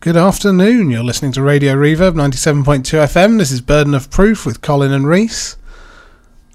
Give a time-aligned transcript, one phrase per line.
[0.00, 0.90] Good afternoon.
[0.90, 3.38] You're listening to Radio Reverb 97.2 FM.
[3.38, 5.56] This is Burden of Proof with Colin and Reese.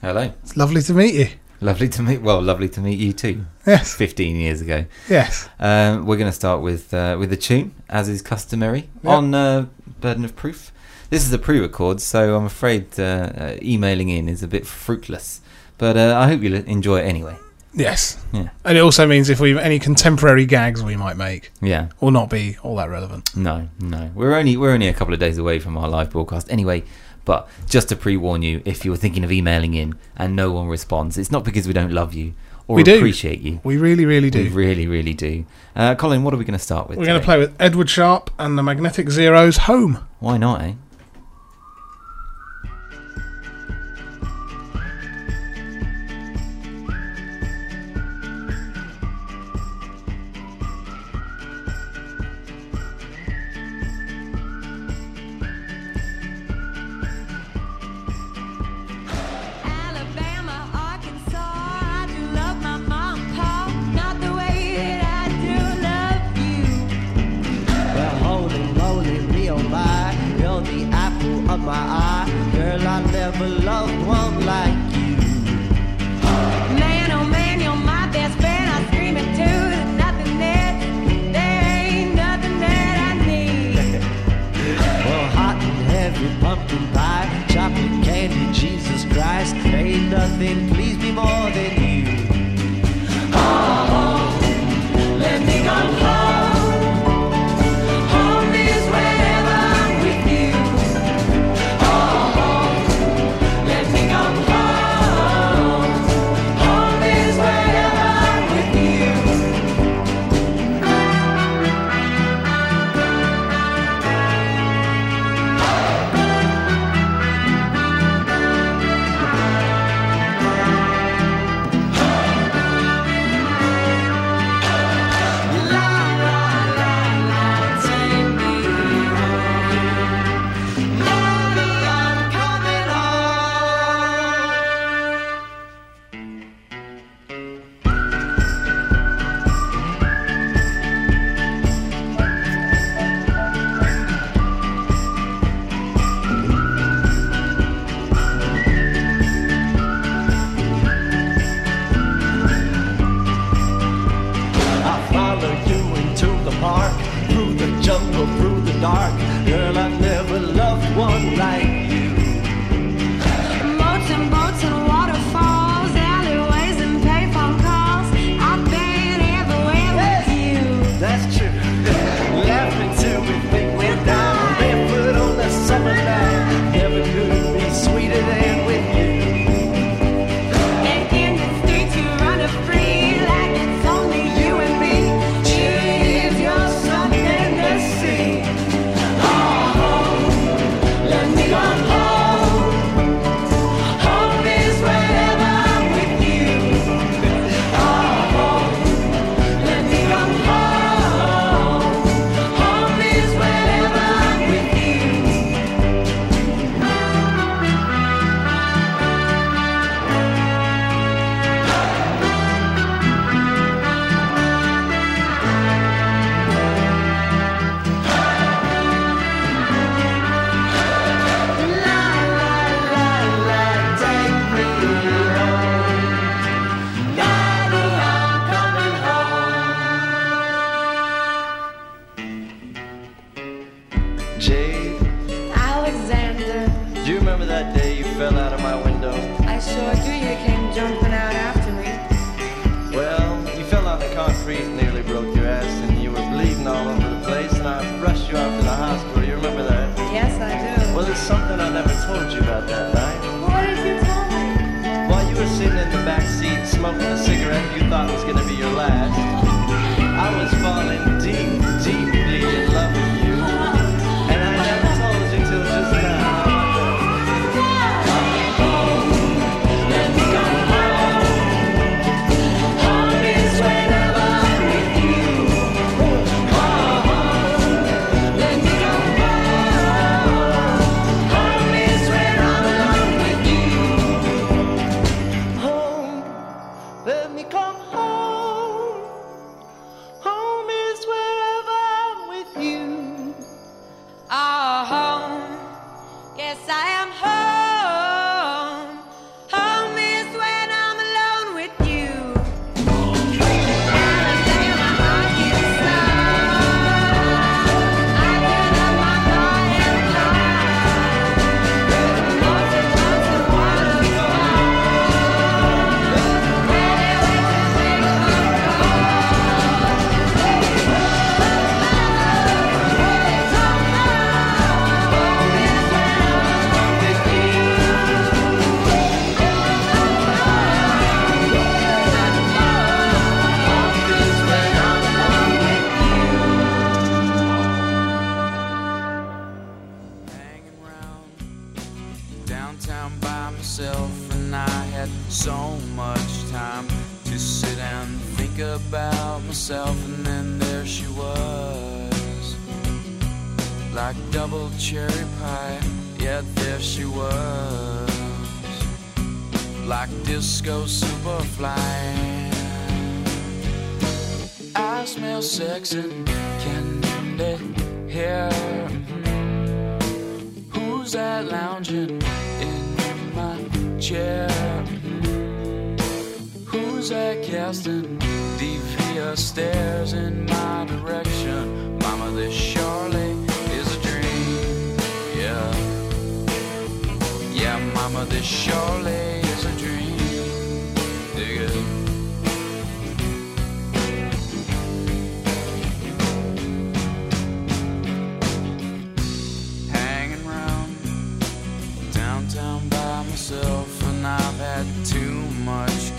[0.02, 0.34] Hello.
[0.42, 1.28] It's lovely to meet you.
[1.60, 2.22] Lovely to meet.
[2.22, 3.46] Well, lovely to meet you too.
[3.66, 3.94] Yes.
[3.96, 4.86] Fifteen years ago.
[5.10, 5.48] Yes.
[5.60, 9.06] Um, we're going to start with uh, with the tune, as is customary Yep.
[9.14, 9.66] on uh,
[10.02, 10.72] Burden of Proof.
[11.10, 15.42] This is a pre-record, so I'm afraid uh, uh, emailing in is a bit fruitless.
[15.78, 17.38] But uh, I hope you'll enjoy it anyway.
[17.74, 18.24] Yes.
[18.32, 18.50] Yeah.
[18.64, 21.88] And it also means if we've any contemporary gags we might make Yeah.
[22.00, 23.36] will not be all that relevant.
[23.36, 24.12] No, no.
[24.14, 26.84] We're only we're only a couple of days away from our live broadcast anyway.
[27.26, 31.18] But just to pre-warn you, if you're thinking of emailing in and no one responds,
[31.18, 32.34] it's not because we don't love you
[32.68, 32.98] or We do.
[32.98, 33.62] appreciate you.
[33.64, 34.44] We really, really do.
[34.44, 35.46] We really, really do.
[35.76, 36.98] Uh, Colin, what are we going to start with?
[36.98, 37.26] We're going to today?
[37.26, 40.06] play with Edward Sharpe and the Magnetic Zeros Home.
[40.20, 40.74] Why not, eh?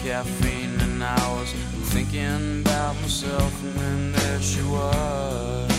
[0.05, 1.51] Caffeine, and I was
[1.95, 5.73] thinking about myself, and then there she was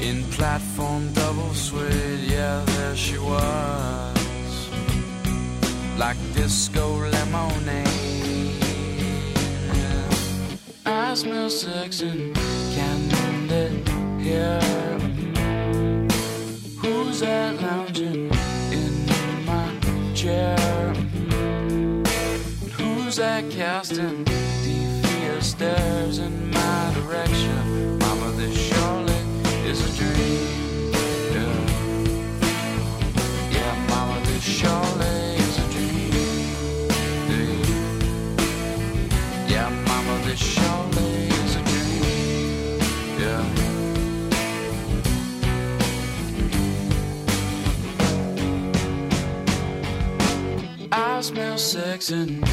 [0.00, 4.68] in platform double suede, yeah, there she was,
[5.96, 7.86] like disco lemonade.
[10.84, 12.34] I smell sex and
[12.74, 13.84] candy
[14.24, 14.60] here.
[16.82, 18.28] Who's that lounging
[18.72, 19.06] in
[19.46, 19.68] my
[20.14, 20.59] chair?
[23.10, 24.24] Casting
[25.40, 27.98] stares in my direction?
[27.98, 29.12] Mama, this surely
[29.68, 30.92] is a dream.
[31.34, 31.56] Yeah,
[33.50, 36.12] yeah Mama, this surely is a dream.
[37.32, 37.54] Yeah,
[39.48, 42.78] yeah Mama, this surely is a dream.
[43.18, 43.44] Yeah.
[50.92, 52.46] I smell sex and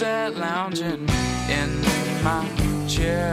[0.00, 1.06] That lounging
[1.50, 1.82] in
[2.24, 2.48] my
[2.88, 3.30] chair?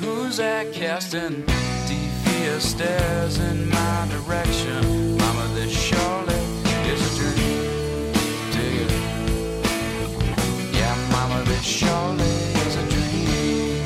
[0.00, 1.44] Who's that casting
[1.86, 5.16] devious stares in my direction?
[5.18, 6.34] Mama, this surely
[6.90, 8.12] is a dream.
[8.50, 8.90] Dig.
[10.74, 12.24] Yeah, Mama, this surely
[12.66, 13.84] is a dream.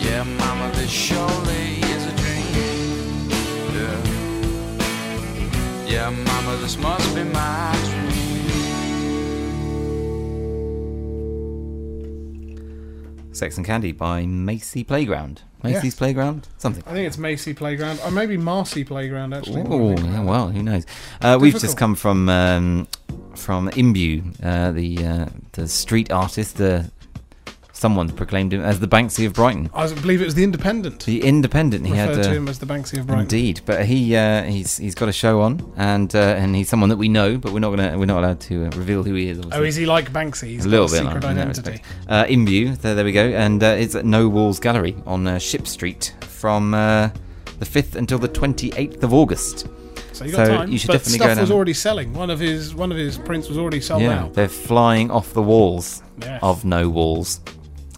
[0.00, 3.28] Yeah, Mama, this surely is a dream.
[3.76, 4.00] Yeah.
[5.86, 7.71] Yeah, Mama, this must be my
[13.42, 15.42] Sex and Candy by Macy Playground.
[15.64, 15.94] Macy's Yes.
[15.96, 16.46] Playground?
[16.58, 16.84] Something.
[16.86, 19.64] I think it's Macy Playground, or maybe Marcy Playground actually.
[19.68, 20.86] Oh, yeah, well, who knows?
[21.20, 22.86] Uh, we've just come from um,
[23.34, 26.58] from Imbue, uh, the uh, the street artist.
[26.58, 26.88] The
[27.82, 31.04] someone proclaimed him as the Banksy of Brighton, I believe it was the Independent.
[31.04, 31.84] the Independent.
[31.84, 33.22] He referred had to uh, him as the Banksy of Brighton.
[33.24, 36.88] indeed, but he uh, he's he's got a show on, and uh, and he's someone
[36.88, 39.28] that we know, but we're not gonna we're not allowed to uh, reveal who he
[39.28, 39.40] is.
[39.52, 40.48] Oh, is he like Banksy?
[40.48, 41.82] He's a little bit secret like, in identity.
[42.08, 45.38] Uh, Imbue, there, there we go, and uh, it's at No Walls Gallery on uh,
[45.38, 47.08] Ship Street from uh,
[47.58, 49.66] the 5th until the 28th of August.
[50.12, 50.70] So you got So time.
[50.70, 52.12] you should but definitely stuff was already selling.
[52.12, 54.34] One of his one of his prints was already sold yeah, out.
[54.34, 56.38] they're flying off the walls Yes.
[56.42, 57.40] of No Walls,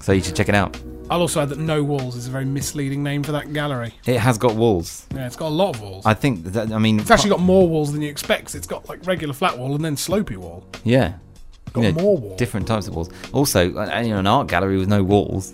[0.04, 0.78] so you should check it out.
[1.10, 3.92] I'll also add that No Walls is a very misleading name for that gallery.
[4.06, 5.06] It has got walls.
[5.14, 6.04] Yeah, it's got a lot of walls.
[6.06, 8.54] I think that I mean it's actually got more walls than you expect.
[8.54, 10.66] It's got like regular flat wall and then slopey wall.
[10.84, 11.14] yeah,
[11.72, 12.38] Got You know, more walls.
[12.38, 13.10] different types of walls.
[13.32, 15.52] Also, uh, you know, an art gallery with no walls.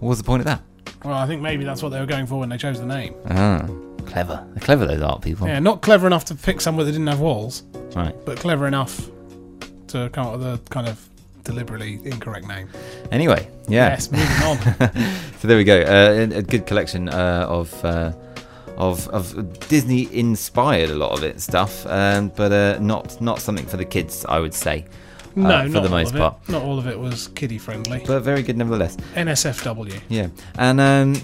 [0.00, 0.60] What was the point of that?
[1.04, 3.14] Well, I think maybe that's what they were going for when they chose the name.
[3.30, 3.66] Ah,
[4.06, 4.46] clever.
[4.52, 5.46] They're clever those art people.
[5.48, 7.62] Yeah, not clever enough to pick somewhere that didn't have walls,
[7.96, 8.14] Right.
[8.24, 9.08] but clever enough
[9.88, 11.08] to come up with a kind of
[11.44, 12.68] deliberately incorrect name.
[13.10, 13.88] Anyway, yeah.
[13.90, 14.56] Yes, moving on.
[15.40, 15.80] so there we go.
[15.82, 18.12] Uh, a a good collection uh, of, uh,
[18.76, 23.66] of of Disney inspired a lot of it stuff, um, but uh, not not something
[23.66, 24.84] for the kids, I would say.
[25.34, 26.52] No, uh, for not the most part, It.
[26.52, 28.02] Not all of it was kiddie friendly.
[28.06, 28.96] but very good nevertheless.
[29.14, 29.98] NSFW.
[30.10, 31.14] Yeah, and um,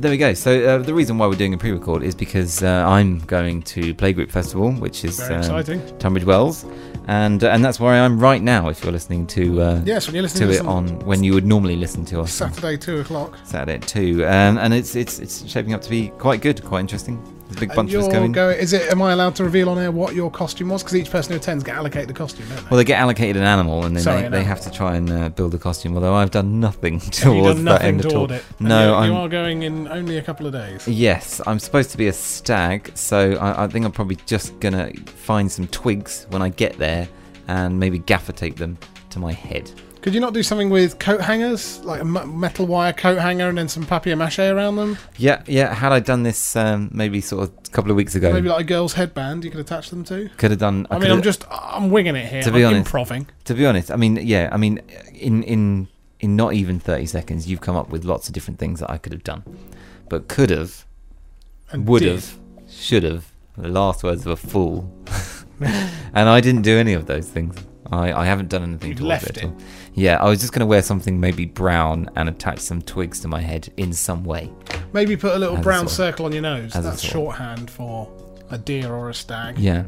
[0.00, 0.34] there we go.
[0.34, 3.94] So uh, the reason why we're doing a pre-record is because uh, I'm going to
[3.94, 5.98] Playgroup Festival, which is Very um, exciting.
[5.98, 6.64] Tunbridge Wells,
[7.06, 8.68] and uh, and that's where I am right now.
[8.68, 11.34] If you're listening to uh, Yes, when you're listening to to it on when you
[11.34, 13.36] would normally listen to us Saturday, two o'clock.
[13.44, 16.80] Saturday at two, um, and it's it's it's shaping up to be quite good, quite
[16.80, 17.22] interesting.
[17.48, 18.32] There's a big bunch of us going.
[18.32, 18.58] going.
[18.58, 18.90] Is it?
[18.92, 20.82] Am I allowed to reveal on air what your costume was?
[20.82, 22.70] Because each person who attends get allocated a costume, don't they?
[22.70, 24.96] Well, they get allocated an animal, and then Sorry, they, an they have to try
[24.96, 25.94] and uh, build a costume.
[25.94, 28.30] Although I've done nothing towards done that nothing end at all.
[28.30, 28.44] it?
[28.60, 29.10] No, you, I'm.
[29.10, 30.86] you are going in only a couple of days.
[30.86, 34.92] Yes, I'm supposed to be a stag, so I, I think I'm probably just gonna
[35.06, 37.08] find some twigs when I get there
[37.46, 38.76] and maybe gaffer tape them
[39.08, 39.70] to my head.
[40.00, 43.48] Could you not do something with coat hangers, like a m- metal wire coat hanger,
[43.48, 44.96] and then some papier mâché around them?
[45.16, 45.74] Yeah, yeah.
[45.74, 48.60] Had I done this um, maybe sort of a couple of weeks ago, Maybe like
[48.60, 50.30] a girl's headband you could attach them to.
[50.36, 50.86] could have done.
[50.90, 52.42] I, mean, I'm just I'm winging it here.
[52.42, 52.86] To be I'm honest.
[52.86, 53.26] improving.
[53.46, 54.78] To be honest, I mean, yeah, I mean,
[55.14, 55.88] in in
[56.20, 58.98] in not even thirty seconds, you've come up with lots of different things that I
[58.98, 59.42] could have done,
[60.08, 60.84] but could have,
[61.72, 62.12] And would did.
[62.14, 62.38] have,
[62.68, 63.32] should have.
[63.56, 64.88] The last words of a fool,
[65.60, 67.56] and I didn't do any of those things.
[67.90, 69.44] I, I haven't done anything towards left it.
[69.44, 69.50] it.
[69.98, 73.28] Yeah, I was just going to wear something maybe brown and attach some twigs to
[73.28, 74.50] my head in some way.
[74.92, 76.74] Maybe put a little As a brown sort of- circle on your nose.
[76.76, 78.08] as a That's sort shorthand for
[78.50, 79.58] a deer or a stag.
[79.58, 79.84] Yeah.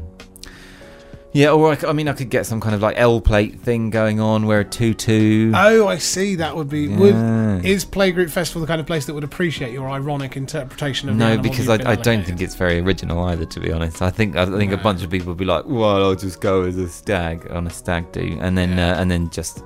[1.33, 3.57] Yeah, or I, c- I mean, I could get some kind of like L plate
[3.61, 5.53] thing going on, wear a tutu.
[5.55, 6.35] Oh, I see.
[6.35, 6.81] That would be.
[6.87, 6.97] Yeah.
[6.97, 11.15] Would, is Playgroup Festival the kind of place that would appreciate your ironic interpretation of
[11.15, 12.25] the No, animal because you've I, been I don't allocated?
[12.25, 13.45] think it's very original either.
[13.45, 16.03] To be honest, I think I think a bunch of people would be like, "Well,
[16.03, 19.29] I'll just go as a stag on a stag do," and then uh, and then
[19.29, 19.63] just,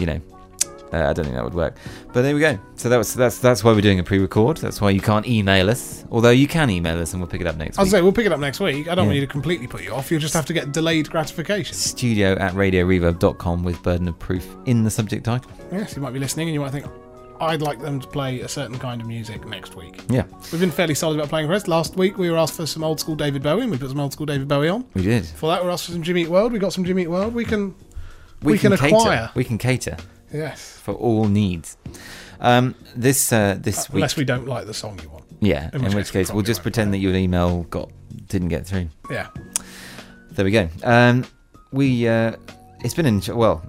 [0.00, 0.20] you know,
[0.92, 1.76] uh, I don't think that would work.
[2.12, 2.58] But there we go.
[2.74, 4.56] So that was that's that's why we're doing a pre-record.
[4.56, 7.46] That's why you can't email us, although you can email us and we'll pick it
[7.46, 7.92] up next I'll week.
[7.92, 8.88] say we'll pick it up next week.
[8.88, 10.10] I don't want you to completely put you off.
[10.10, 11.74] You'll just have to get delayed gratification.
[11.76, 15.50] Studio at radioreverb.com with burden of proof in the subject title.
[15.70, 16.86] Yes, you might be listening and you might think,
[17.40, 20.00] I'd like them to play a certain kind of music next week.
[20.10, 21.68] Yeah, We've been fairly solid about playing for us.
[21.68, 24.00] Last week we were asked for some old school David Bowie and we put some
[24.00, 24.84] old school David Bowie on.
[24.94, 25.24] we did.
[25.24, 26.52] For that we were asked for some Jimmy Eat World.
[26.52, 27.32] We got some Jimmy Eat World.
[27.32, 27.74] We can,
[28.42, 28.96] We can, can cater.
[28.96, 29.30] acquire.
[29.34, 29.96] We can cater
[30.32, 30.78] yes.
[30.78, 31.76] for all needs.
[32.40, 35.24] Um, this uh, this week, Unless we don't like the song you want.
[35.40, 35.68] yeah.
[35.72, 37.90] in In, which which case we case, we'll just pretend that your email got
[38.28, 38.88] didn't get through.
[39.10, 39.28] Yeah.
[40.30, 40.68] There we go.
[40.82, 41.26] Um,
[41.72, 42.36] we uh,
[42.82, 43.62] it's been in well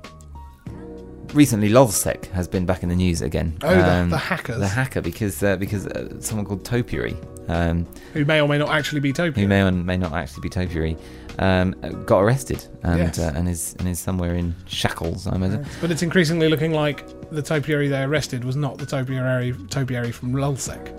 [1.33, 1.69] recently.
[1.69, 3.57] LulzSec has been back in the news again.
[3.63, 7.15] Oh, the, Um, the hackers the hacker because uh, because uh, someone called Topiary,
[7.47, 10.41] um, who may or may not actually be Topiary, who may or may not actually
[10.41, 10.97] be Topiary,
[11.39, 11.71] um,
[12.05, 13.19] got arrested and Yes.
[13.19, 15.27] uh, and is and is somewhere in shackles.
[15.27, 15.65] I imagine.
[15.81, 20.33] But it's increasingly looking like the topiary they arrested was not the topiary topiary from
[20.33, 20.97] LulzSec.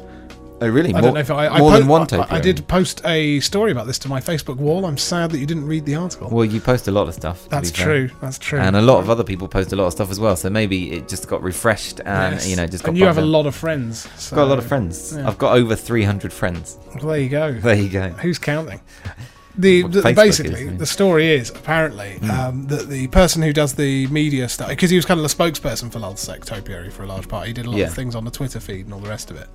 [0.63, 0.95] Oh really?
[0.95, 3.73] I don't know if I, I more than one I- I, did post a story
[3.73, 4.85] about this to my Facebook wall.
[4.87, 6.29] I'm sad that you didn't read the article.
[6.31, 7.49] Well, you post a lot of stuff.
[7.49, 7.85] That's be fair.
[8.07, 8.17] true.
[8.21, 8.61] That's true.
[8.61, 10.37] And a lot of other people post a lot of stuff as well.
[10.37, 12.49] So maybe it just got refreshed and Yes.
[12.49, 12.91] you know just got.
[12.91, 14.09] and you have a lot of friends.
[14.17, 15.15] So, I've got a lot of friends.
[15.17, 15.27] yeah.
[15.27, 16.79] I've got over 300 friends.
[16.95, 17.53] Well, there you go.
[17.55, 18.11] There you go.
[18.11, 18.81] Who's counting?
[19.57, 22.31] The, the basically is, the story is apparently Hmm.
[22.31, 25.35] um, that the person who does the media stuff because he was kind of the
[25.35, 27.47] spokesperson for LulzSec Topiary for a large part.
[27.47, 27.87] He did a lot Yeah.
[27.89, 29.49] of things on the Twitter feed and all the rest of it.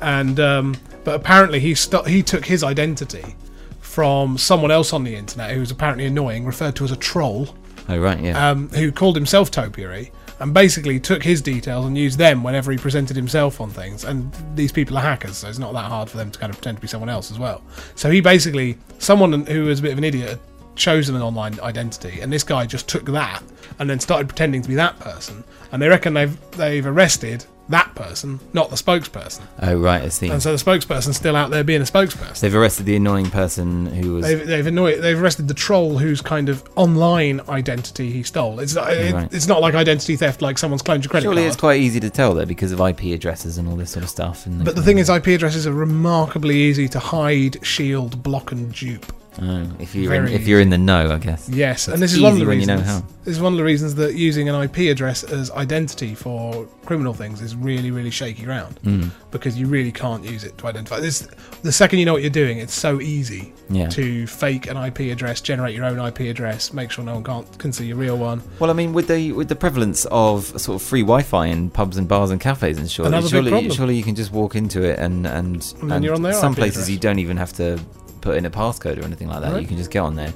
[0.00, 3.34] And um, but apparently he st- he took his identity
[3.80, 7.54] from someone else on the internet who was apparently annoying, referred to as a troll,
[7.88, 8.50] Oh right, yeah.
[8.50, 12.78] um, who called himself Topiary, and basically took his details and used them whenever he
[12.78, 14.04] presented himself on things.
[14.04, 16.56] And these people are hackers, so it's not that hard for them to kind of
[16.56, 17.62] pretend to be someone else as well.
[17.94, 20.40] So he basically, someone who was a bit of an idiot,
[20.76, 23.42] chosen an online identity, and this guy just took that
[23.78, 25.44] and then started pretending to be that person.
[25.72, 29.40] And they reckon they've they've arrested that person, not the spokesperson.
[29.62, 30.28] oh right, I see.
[30.28, 32.40] And so the spokesperson's still out there being a spokesperson.
[32.40, 34.26] They've arrested the annoying person who was.
[34.26, 35.00] They've, they've annoyed.
[35.00, 38.60] They've arrested the troll whose kind of online identity he stole.
[38.60, 38.92] It's not.
[38.92, 39.32] It, Right.
[39.32, 41.52] It's not like identity theft, like someone's cloned your credit Surely card.
[41.52, 44.10] it's quite easy to tell though because of IP addresses and all this sort of
[44.10, 44.46] stuff.
[44.46, 48.72] And but the thing is, IP addresses are remarkably easy to hide, shield, block, and
[48.72, 49.12] dupe.
[49.40, 51.48] Oh, if you're in, if you're in the know, I guess.
[51.48, 52.80] Yes, and this is one of the when you reasons.
[52.86, 53.04] know how.
[53.24, 57.14] This is one of the reasons that using an IP address as identity for criminal
[57.14, 59.10] things is really, really shaky ground Mm.
[59.30, 60.98] because you really can't use it to identify.
[61.00, 61.28] This
[61.62, 63.88] the second you know what you're doing, it's so easy Yeah.
[63.90, 67.58] to fake an IP address, generate your own IP address, make sure no one can't
[67.58, 68.42] can see your real one.
[68.58, 71.96] Well, I mean, with the with the prevalence of sort of free Wi-Fi in pubs
[71.98, 74.98] and bars and cafes and surely, Another surely, surely you can just walk into it
[74.98, 76.90] and and, And then you're on some IP places address.
[76.90, 77.78] you don't even have to
[78.20, 79.52] put in a passcode or anything like that.
[79.52, 79.62] Right.
[79.62, 80.32] You can just get on there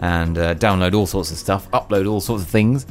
[0.00, 2.86] and uh, download all sorts of stuff, upload all sorts of things,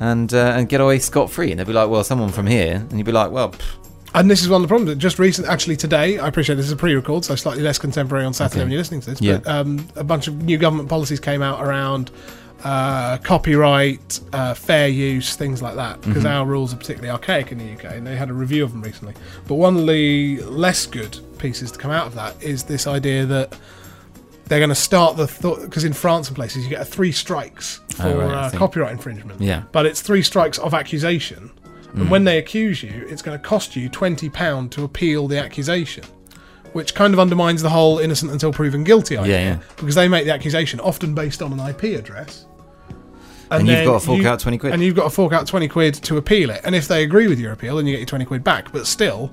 [0.00, 1.50] and uh, and get away scot free.
[1.50, 3.62] And they'll be like, "Well, someone from here," and you'd be like, "Well, pff,
[4.14, 4.88] And this is one of the problems.
[4.90, 8.24] that Just recent, actually today, I appreciate this is a pre-record, so slightly less contemporary
[8.24, 8.64] on Saturday Okay.
[8.64, 9.20] when you're listening to this.
[9.20, 9.38] Yeah.
[9.38, 12.10] But um, a bunch of new government policies came out around
[12.64, 16.00] uh, copyright, uh, fair use, things like that.
[16.00, 16.32] Because Mm-hmm.
[16.32, 18.80] our rules are particularly archaic in the UK, and they had a review of them
[18.82, 19.14] recently.
[19.46, 23.26] But one of the less good pieces to come out of that is this idea
[23.26, 23.54] that
[24.46, 27.12] they're going to start the thought because in France and places you get a three
[27.12, 29.40] strikes for Oh, right, uh, copyright infringement.
[29.40, 29.64] Yeah.
[29.72, 31.50] But it's three strikes of accusation.
[31.88, 32.00] Mm.
[32.02, 36.04] And when they accuse you, it's going to cost you £20 to appeal the accusation,
[36.74, 39.32] which kind of undermines the whole innocent until proven guilty idea.
[39.38, 39.58] Yeah, yeah.
[39.76, 42.46] Because they make the accusation often based on an IP address.
[43.50, 44.72] And you've got to fork you- out 20 quid.
[44.72, 46.60] And you've got to fork out 20 quid to appeal it.
[46.64, 48.72] And if they agree with your appeal, then you get your 20 quid back.
[48.72, 49.30] But still,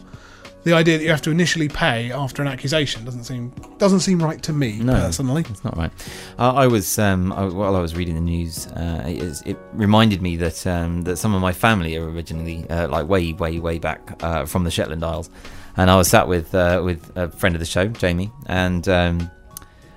[0.64, 4.22] the idea that you have to initially pay after an accusation doesn't seem doesn't seem
[4.22, 4.94] right to me No.
[4.94, 5.46] personally.
[5.50, 5.92] It's not right.
[6.40, 10.22] Uh, I was um, I, while I was reading the news, uh, it, it reminded
[10.22, 13.78] me that um, that some of my family are originally uh, like way, way, way
[13.80, 15.30] back uh, from the Shetland Isles,
[15.78, 19.30] and I was sat with uh, with a friend of the show, Jamie, and um,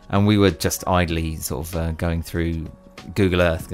[0.08, 2.66] and we were just idly sort of uh, going through
[3.14, 3.72] Google Earth.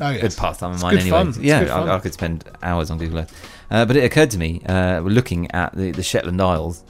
[0.00, 0.20] Oh yes.
[0.22, 1.24] Good pastime of mine, anyway.
[1.24, 1.34] fun.
[1.40, 1.60] Yeah.
[1.74, 3.48] I, I could spend hours on Google Earth.
[3.72, 6.84] Uh, but it occurred to me, uh, looking at the, the Shetland Isles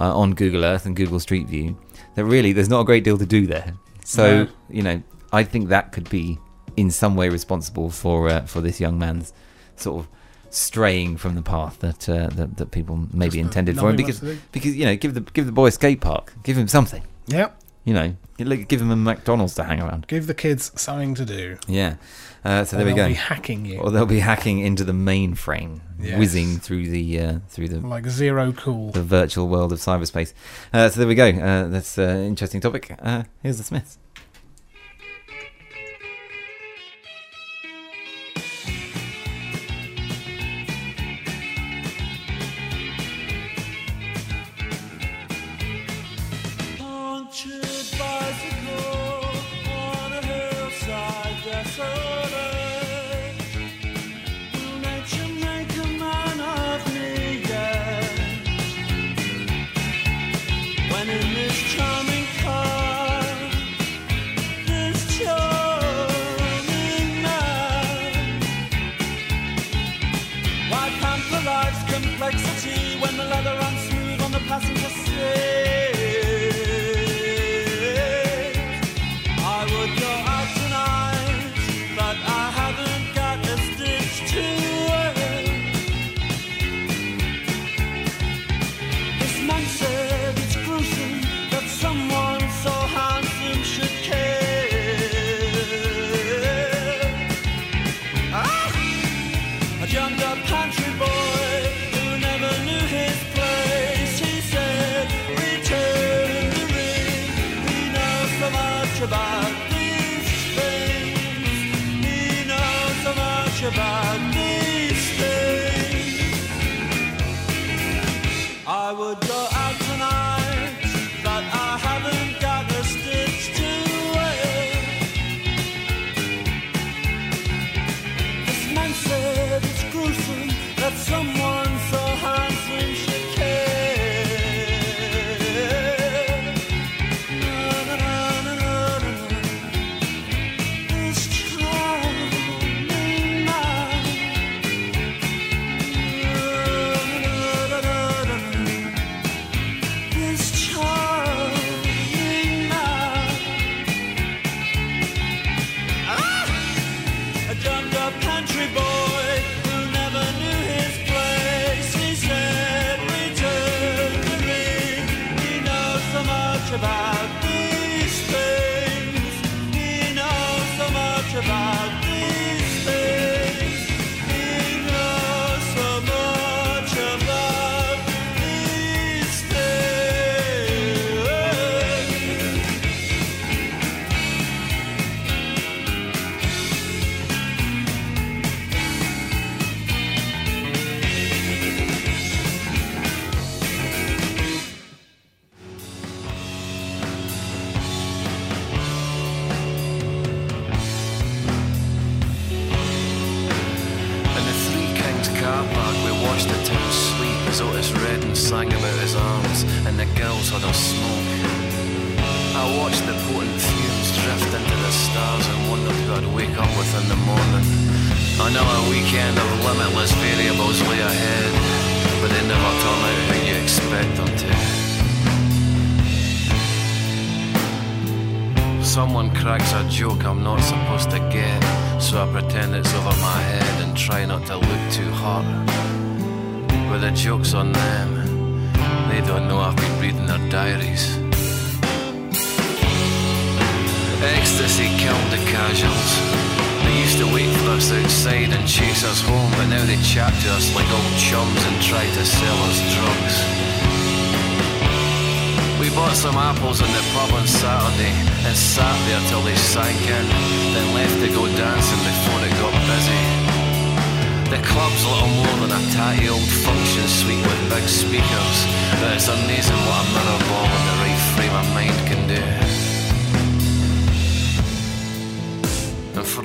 [0.00, 1.78] uh, on Google Earth and Google Street View,
[2.16, 3.72] that really there's not a great deal to do there.
[4.04, 4.50] So No.
[4.68, 6.38] you know, I think that could be
[6.76, 9.32] in some way responsible for uh, for this young man's
[9.76, 10.08] sort of
[10.50, 14.22] straying from the path that uh, that, that people maybe Just intended for him because
[14.22, 14.40] much to do.
[14.52, 17.02] because you know give the give the boy a skate park, give him something.
[17.28, 17.60] Yep.
[17.86, 20.06] You know, give him a McDonald's to hang around.
[20.06, 21.58] Give the kids something to do.
[21.68, 21.96] Yeah.
[22.44, 23.08] Uh, so or there we they'll go.
[23.08, 26.18] Be hacking you Or they'll be hacking into the mainframe, Yes.
[26.18, 28.90] whizzing through the uh, through the like zero cool.
[28.90, 30.32] the virtual world of cyberspace.
[30.72, 31.28] Uh, so there we go.
[31.30, 32.94] Uh, that's an interesting topic.
[33.00, 33.98] Uh, here's the Smiths.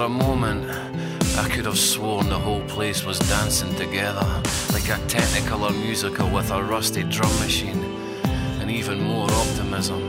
[0.09, 0.65] A moment,
[1.37, 4.25] I could have sworn the whole place was dancing together,
[4.73, 7.83] like a technicolor musical with a rusty drum machine,
[8.59, 10.01] and even more optimism.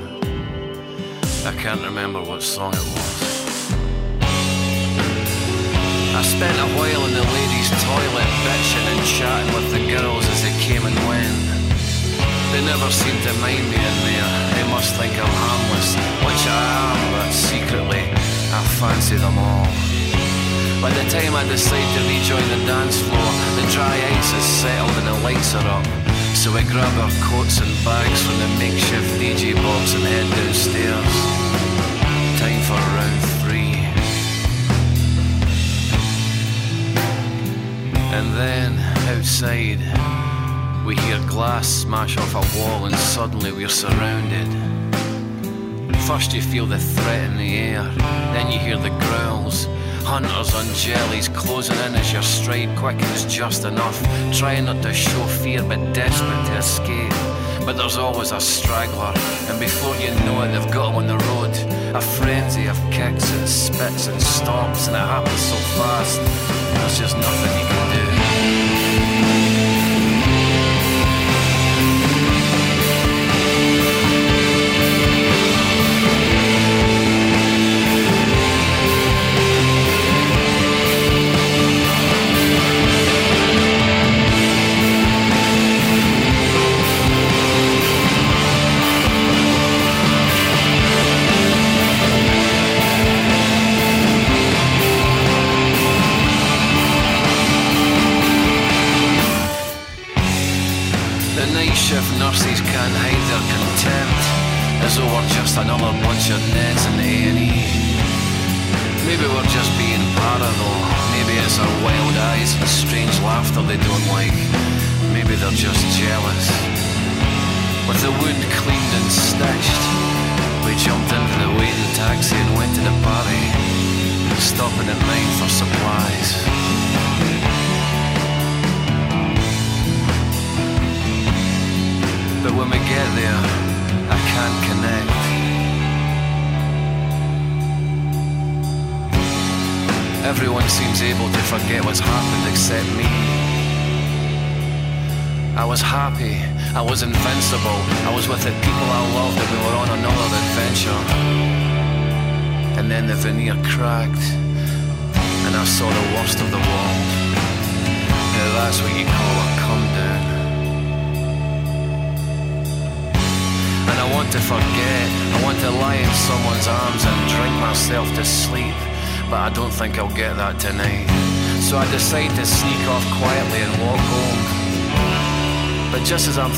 [1.45, 3.21] I can't remember what song it was.
[6.21, 10.41] I spent a while in the ladies' toilet bitching and chatting with the girls as
[10.45, 11.41] they came and went.
[12.53, 14.31] They never seem to mind me in there.
[14.57, 15.91] They must think I'm harmless,
[16.27, 18.20] which I am, but secretly
[18.53, 19.67] I fancy them all.
[20.83, 24.91] By the time I decide to rejoin the dance floor, the dry ice has settled
[24.99, 25.87] and the lights are up.
[26.35, 31.15] So we grab our coats and bags from the makeshift DJ box and head downstairs.
[32.41, 33.77] Time for round three.
[38.17, 38.79] And then,
[39.15, 39.79] outside,
[40.85, 44.60] we hear glass smash off a wall and suddenly we're surrounded.
[46.11, 47.85] First you feel the threat in the air,
[48.35, 49.69] then you hear the growls.
[50.03, 53.97] Hunters on jellies closing in as your stride quickens just enough,
[54.37, 57.13] trying not to show fear but desperate to escape.
[57.65, 59.13] But there's always a straggler,
[59.49, 61.55] and before you know it, they've got on the road.
[61.95, 66.19] A frenzy of kicks and spits and stomps, and it happens so fast,
[66.75, 68.10] there's just nothing you can do.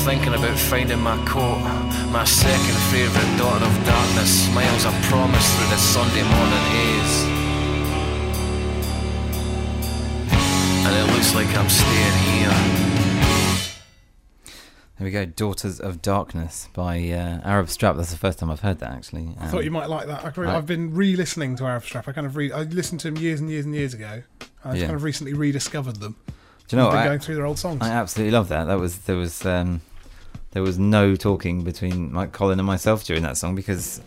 [0.03, 1.59] Thinking about finding my coat,
[2.11, 7.23] my second favourite daughter of darkness smiles a promise through the Sunday morning haze.
[10.85, 12.53] And it looks like I'm staying here.
[14.99, 15.25] There we go.
[15.25, 17.95] Daughters of Darkness by uh, Arab Strap.
[17.97, 19.35] That's the first time I've heard that actually.
[19.39, 20.23] I Um, thought you might like that.
[20.25, 20.47] I agree.
[20.47, 22.07] I- I've been re-listening to Arab Strap.
[22.07, 24.21] I kind of re- I listened to them years and years and years ago.
[24.63, 24.85] I just Yeah.
[24.87, 26.15] kind of recently rediscovered them.
[26.67, 26.99] do you know I've what?
[26.99, 27.79] been I, going through their old songs.
[27.81, 28.65] I absolutely love that.
[28.65, 29.81] That was there was um,
[30.53, 34.01] there was no talking between Mike Colin and myself during that song because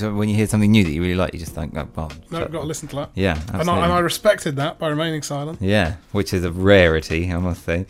[0.00, 2.38] when you hear something new that you really like, you just think, oh, well, no,
[2.40, 3.10] shut- got to listen to that.
[3.14, 3.68] yeah, And.
[3.68, 5.60] I, and I respected that by remaining silent.
[5.60, 7.86] Yeah, which is a rarity, I must say.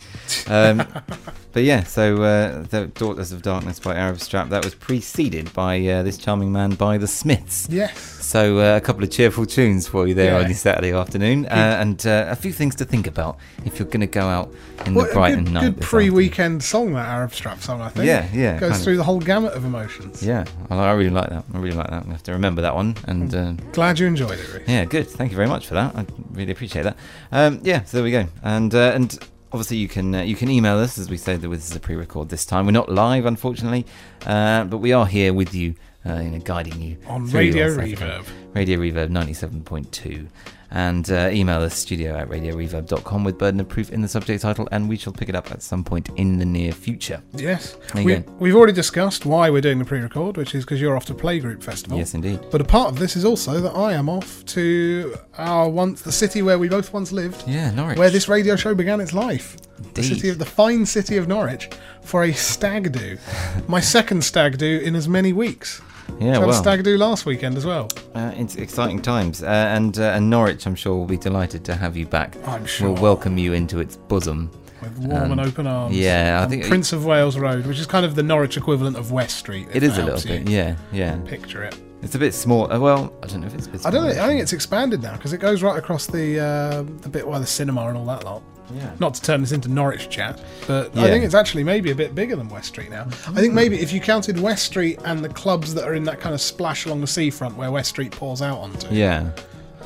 [0.47, 0.77] Um,
[1.51, 5.85] but yeah, so uh, the Daughters of Darkness by Arab Strap that was preceded by
[5.85, 7.67] uh, this charming man by the Smiths.
[7.69, 8.12] Yes.
[8.23, 10.39] So uh, a couple of cheerful tunes for you there Yeah.
[10.39, 13.87] on your Saturday afternoon, uh, and uh, a few things to think about if you're
[13.87, 14.49] going to go out
[14.85, 15.61] in Well, the bright good, night.
[15.75, 17.81] good pre-weekend song, that Arab Strap song.
[17.81, 18.05] I think.
[18.05, 18.81] Yeah, yeah, Goes kind of.
[18.83, 20.23] through the whole gamut of emotions.
[20.25, 21.43] Yeah, I, I really like that.
[21.53, 22.05] I really like that.
[22.07, 22.95] I have to remember that one.
[23.07, 25.07] And uh, Glad you enjoyed it, yeah, good.
[25.09, 25.95] Thank you very much for that.
[25.95, 26.97] I really appreciate that.
[27.31, 28.25] Um, yeah, so there we go.
[28.41, 29.19] And uh, and
[29.51, 31.79] obviously you can uh, you can email us as we say that this is a
[31.79, 32.65] pre-record this time.
[32.65, 33.85] We're not live, unfortunately,
[34.25, 37.67] uh, but we are here with you, uh, you know, guiding you On Radio.
[37.75, 38.25] Reverb.
[38.53, 40.27] Radio Reverb 97.2.
[40.75, 44.67] And uh, email us studio at radioreverb.com with burden of proof in the subject title,
[44.71, 47.21] and we shall pick it up at some point in the near future.
[47.31, 47.77] Yes.
[47.93, 51.13] We, we've already discussed why we're doing the pre-record, which is because you're off to
[51.13, 51.99] Playgroup Festival.
[51.99, 52.39] Yes, indeed.
[52.49, 56.11] But a part of this is also that I am off to our once the
[56.11, 57.99] city where we both once lived, Yeah, Norwich.
[57.99, 59.57] where this radio show began its life.
[59.93, 61.69] The city of the fine city of Norwich
[62.01, 63.19] for a stag do.
[63.67, 65.81] My second stag do in as many weeks.
[66.19, 67.89] Yeah, well, stag do last weekend as well.
[68.15, 69.41] uh, it's exciting times.
[69.43, 72.35] Uh, and, uh, and Norwich, I'm sure, will be delighted to have you back.
[72.47, 72.91] I'm sure.
[72.91, 74.51] We'll welcome you into its bosom.
[74.81, 75.95] With warm Um, and open arms.
[75.95, 79.11] yeah, I think- Prince of Wales Road, which is kind of the Norwich equivalent of
[79.11, 79.67] West Street.
[79.73, 81.15] It is a little bit, yeah, yeah.
[81.25, 81.75] Picture it.
[82.01, 82.69] It's a bit small.
[82.71, 84.09] Uh, well, I don't know if it's a bit I don't know.
[84.21, 87.39] I think it's expanded now because it goes right across the uh, the bit where
[87.39, 88.43] the cinema and all that lot.
[88.73, 88.91] Yeah.
[88.99, 92.15] Not to turn this into Norwich chat, but I think it's actually maybe a bit
[92.15, 93.03] bigger than West Street now.
[93.27, 96.19] I think maybe if you counted West Street and the clubs that are in that
[96.19, 99.29] kind of splash along the seafront where West Street pours out onto, Yeah.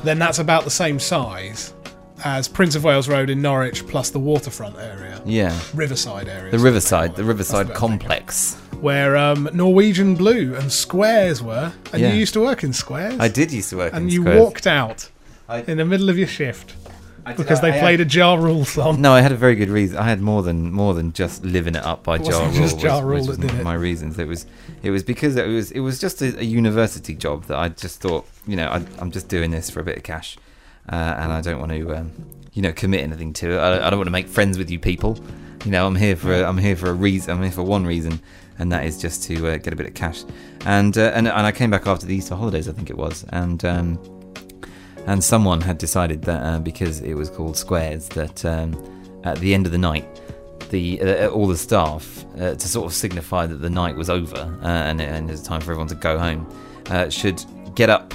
[0.04, 1.74] then that's about the same size
[2.24, 5.56] as Prince of Wales Road in Norwich plus the waterfront area, Yeah.
[5.74, 6.50] Riverside area.
[6.50, 7.98] The Riverside, the Riverside That's the better thing.
[8.00, 8.54] complex.
[8.80, 12.12] where um, Norwegian Blue and Squares were, and Yeah.
[12.12, 13.16] you used to work in Squares.
[13.18, 14.02] I did used to work in squares.
[14.02, 14.40] and you squares.
[14.40, 15.08] walked out
[15.48, 16.74] I- in the middle of your shift
[17.36, 19.00] because they I had- played a Ja Rule song.
[19.00, 19.96] No, I had a very good reason.
[19.98, 22.62] I had more than more than just living it up by It Ja wasn't Rule.
[22.62, 23.62] just was- Ja Rule which that was did it.
[23.64, 24.18] My reasons.
[24.18, 24.46] It was
[24.82, 28.00] it was because it was it was just a, a university job that I just
[28.00, 30.36] thought you know I, I'm just doing this for a bit of cash,
[30.90, 32.12] uh, and I don't want to um,
[32.52, 33.58] you know commit anything to it.
[33.58, 35.18] I, I don't want to make friends with you people.
[35.64, 37.30] You know, I'm here for a, I'm here for a reason.
[37.36, 38.20] I'm here for one reason,
[38.60, 40.22] and that is just to uh, get a bit of cash.
[40.64, 43.24] And uh, and and I came back after the Easter holidays, I think it was,
[43.30, 43.64] and.
[43.64, 43.98] Um,
[45.08, 48.76] and someone had decided that uh, because it was called Squares, that um,
[49.24, 50.04] at the end of the night,
[50.70, 54.36] the uh, all the staff, uh, to sort of signify that the night was over
[54.62, 56.46] uh, and, and it's time for everyone to go home,
[56.90, 57.42] uh, should
[57.74, 58.12] get up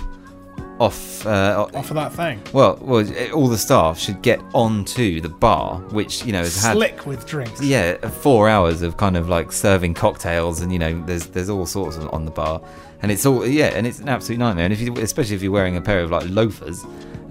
[0.80, 1.26] off.
[1.26, 2.42] Uh, Off of that thing.
[2.54, 3.04] well, well,
[3.34, 7.26] all the staff should get onto the bar, which you know has had Slick with
[7.26, 7.62] drinks.
[7.62, 11.66] yeah, four hours of kind of like serving cocktails, and you know, there's there's all
[11.66, 12.62] sorts of, on the bar,
[13.04, 14.66] and it's all yeah, and it's an absolute nightmare.
[14.66, 16.84] And if you, especially if you're wearing a pair of like loafers,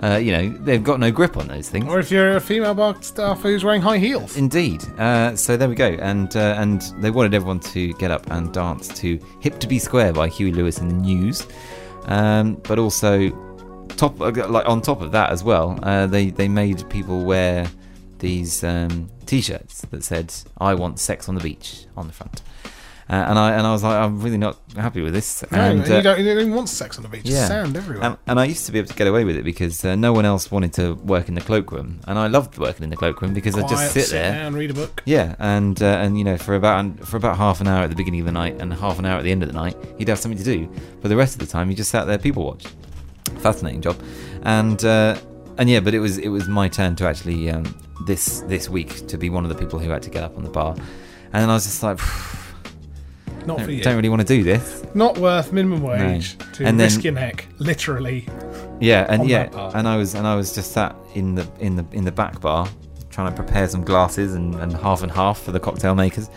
[0.03, 1.87] uh, you know, they've got no grip on those things.
[1.87, 4.37] Or if you're a female bar staff who's wearing high heels.
[4.37, 4.85] Indeed.
[4.99, 8.53] Uh, so there we go, and uh, and they wanted everyone to get up and
[8.53, 11.47] dance to "Hip to Be Square" by Huey Lewis and the News,
[12.05, 13.31] um, but also
[13.97, 17.67] top uh, like on top of that as well, uh, they they made people wear
[18.19, 22.43] these um, t-shirts that said "I want sex on the beach" on the front,
[23.13, 25.45] uh, and I and I was like, I'm really not happy with this.
[25.53, 27.25] No, and, you, uh, don't, you don't even want sex on the beach.
[27.27, 27.47] yeah.
[27.47, 28.05] Sand everywhere.
[28.05, 30.15] and, and I used to be able to get away with it because uh, no
[30.15, 33.35] one else wanted to work in the cloakroom, and I loved working in the cloakroom
[33.35, 34.33] because I'd just Quiet, sit there.
[34.33, 35.03] and read a book.
[35.05, 37.97] Yeah, and uh, and you know for about for about half an hour at the
[37.97, 40.09] beginning of the night and half an hour at the end of the night, you'd
[40.09, 40.67] have something to do.
[41.03, 42.73] But the rest of the time, you just sat there people watched.
[43.41, 43.97] Fascinating job,
[44.43, 45.19] and uh,
[45.59, 49.07] and yeah, but it was it was my turn to actually um, this this week
[49.09, 51.43] to be one of the people who had to get up on the bar, and
[51.43, 51.99] then I was just like,
[53.47, 53.83] Not for don't, you.
[53.83, 54.85] don't really want to do this.
[54.95, 58.27] Not worth minimum wage to And then- risk your neck, literally.
[58.81, 61.87] Yeah, and yeah, and I was and I was just sat in the in the
[61.93, 62.69] in the back bar
[63.11, 66.29] trying to prepare some glasses and, and half and half for the cocktail makers.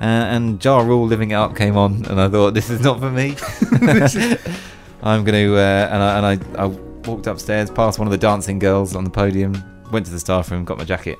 [0.00, 3.00] Uh, and Ja Rule Living It Up came on, and I thought this is not
[3.00, 3.34] for me.
[5.02, 6.66] I'm going to, uh, and, I, and I, I
[7.08, 9.54] walked upstairs past one of the dancing girls on the podium,
[9.92, 11.18] went to the staff room, got my jacket,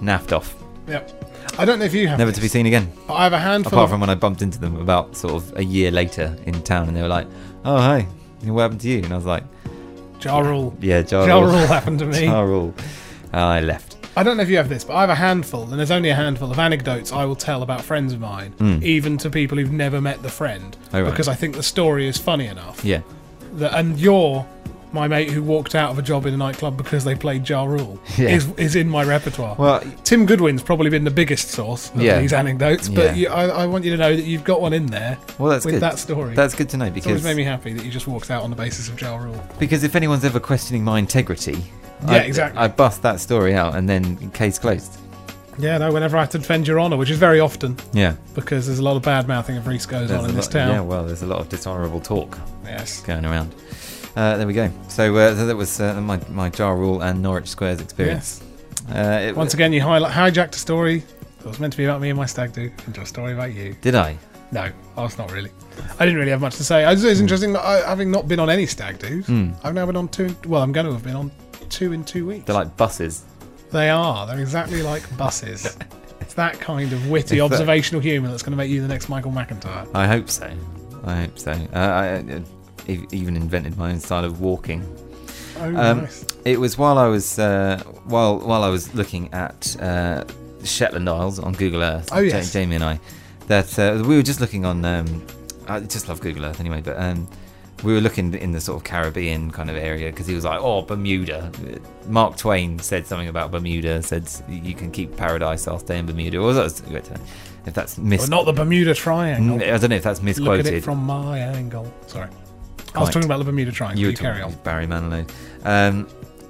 [0.00, 0.54] naffed off,
[0.88, 1.29] Yep.
[1.58, 2.18] I don't know if you have.
[2.18, 2.90] never to be seen again.
[3.06, 3.72] but I have a handful.
[3.72, 6.62] Apart of- from when I bumped into them about sort of a year later in
[6.62, 7.26] town, and they were like,
[7.64, 8.06] "Oh, hi,
[8.44, 9.44] what happened to you?" And I was like,
[10.22, 10.74] Ja Rule.
[10.80, 12.24] "Yeah, Ja, Ja Rule." Happened to me.
[12.24, 12.72] Ja Rule.
[13.32, 13.96] And I left.
[14.16, 16.08] I don't know if you have this, but I have a handful, and there's only
[16.10, 18.78] a handful of anecdotes I will tell about friends of mine, hmm.
[18.82, 20.76] even to people who've never met the friend.
[20.92, 21.10] Oh, right.
[21.10, 22.84] because I think the story is funny enough.
[22.84, 23.02] Yeah.
[23.54, 24.44] That, and you're
[24.92, 27.64] my mate who walked out of a job in a nightclub because they played Ja
[27.64, 28.30] Rule Yeah.
[28.30, 29.54] is, is in my repertoire.
[29.58, 32.20] Well, Tim Goodwin's probably been the biggest source of Yeah.
[32.20, 33.14] these anecdotes, but Yeah.
[33.14, 35.64] you, I, I want you to know that you've got one in there well, that's
[35.64, 35.80] with good.
[35.82, 36.34] that story.
[36.34, 38.50] That's good to know it's always made me happy that you just walked out on
[38.50, 39.40] the basis of Ja Rule.
[39.58, 41.64] because if anyone's ever questioning my integrity,
[42.06, 42.60] Yeah, I, exactly.
[42.60, 44.96] I bust that story out and then case closed.
[45.58, 48.14] Yeah, no, whenever I have to defend your honour, which is very often Yeah.
[48.34, 50.52] because there's a lot of bad mouthing of Reese goes There's on in this lot-
[50.52, 50.68] town.
[50.70, 53.02] Yeah, well, there's a lot of dishonourable talk Yes.
[53.02, 53.54] going around.
[54.16, 54.70] Uh, there we go.
[54.88, 58.42] So, uh, so that was uh, my my Ja Rule and Norwich Squares experience.
[58.92, 61.04] Uh, it, Once again, you highlight, hijacked a story
[61.38, 63.52] that was meant to be about me and my stag do into a story about
[63.54, 63.74] you.
[63.80, 64.16] did I?
[64.52, 65.50] No, I was not really.
[66.00, 66.84] I didn't really have much to say.
[66.84, 69.50] I- It's interesting that I, having not been on any stag do's, Hmm.
[69.62, 70.34] I've now been on two.
[70.44, 71.30] Well, I'm going to have been on
[71.68, 72.46] two in two weeks.
[72.46, 73.22] They're like buses.
[73.70, 74.26] They are.
[74.26, 75.76] They're exactly like buses.
[76.20, 78.88] it's that kind of witty It's that- observational humour that's going to make you the
[78.88, 79.86] next Michael McIntyre.
[79.94, 80.50] I hope so.
[81.04, 81.52] I hope so.
[81.52, 82.40] Uh, I uh,
[83.12, 84.82] even invented my own style of walking.
[85.58, 86.24] Oh, Um, nice.
[86.44, 90.24] It was while I was uh, while while I was looking at uh,
[90.64, 92.08] Shetland Isles on Google Earth.
[92.12, 92.54] Oh, yes.
[92.54, 93.00] Ja- Jamie and I,
[93.48, 94.84] that uh, we were just looking on.
[94.84, 95.26] Um,
[95.68, 97.28] I just love Google Earth anyway, but um,
[97.84, 100.60] we were looking in the sort of Caribbean kind of area because he was like,
[100.60, 101.50] "Oh, Bermuda."
[102.08, 104.02] Mark Twain said something about Bermuda.
[104.02, 105.68] Said you can keep paradise.
[105.68, 106.38] I'll stay in Bermuda.
[106.38, 107.20] Or was that,
[107.66, 109.56] if that's mis- But not the Bermuda Triangle.
[109.62, 110.64] I don't know if that's misquoted.
[110.64, 111.92] Look at it from my angle.
[112.06, 112.30] Sorry.
[112.94, 114.00] I was talking about the Bermuda Triangle.
[114.00, 114.62] You You, were carry talking on.
[114.62, 115.30] Barry Manilow.
[115.64, 116.08] Um,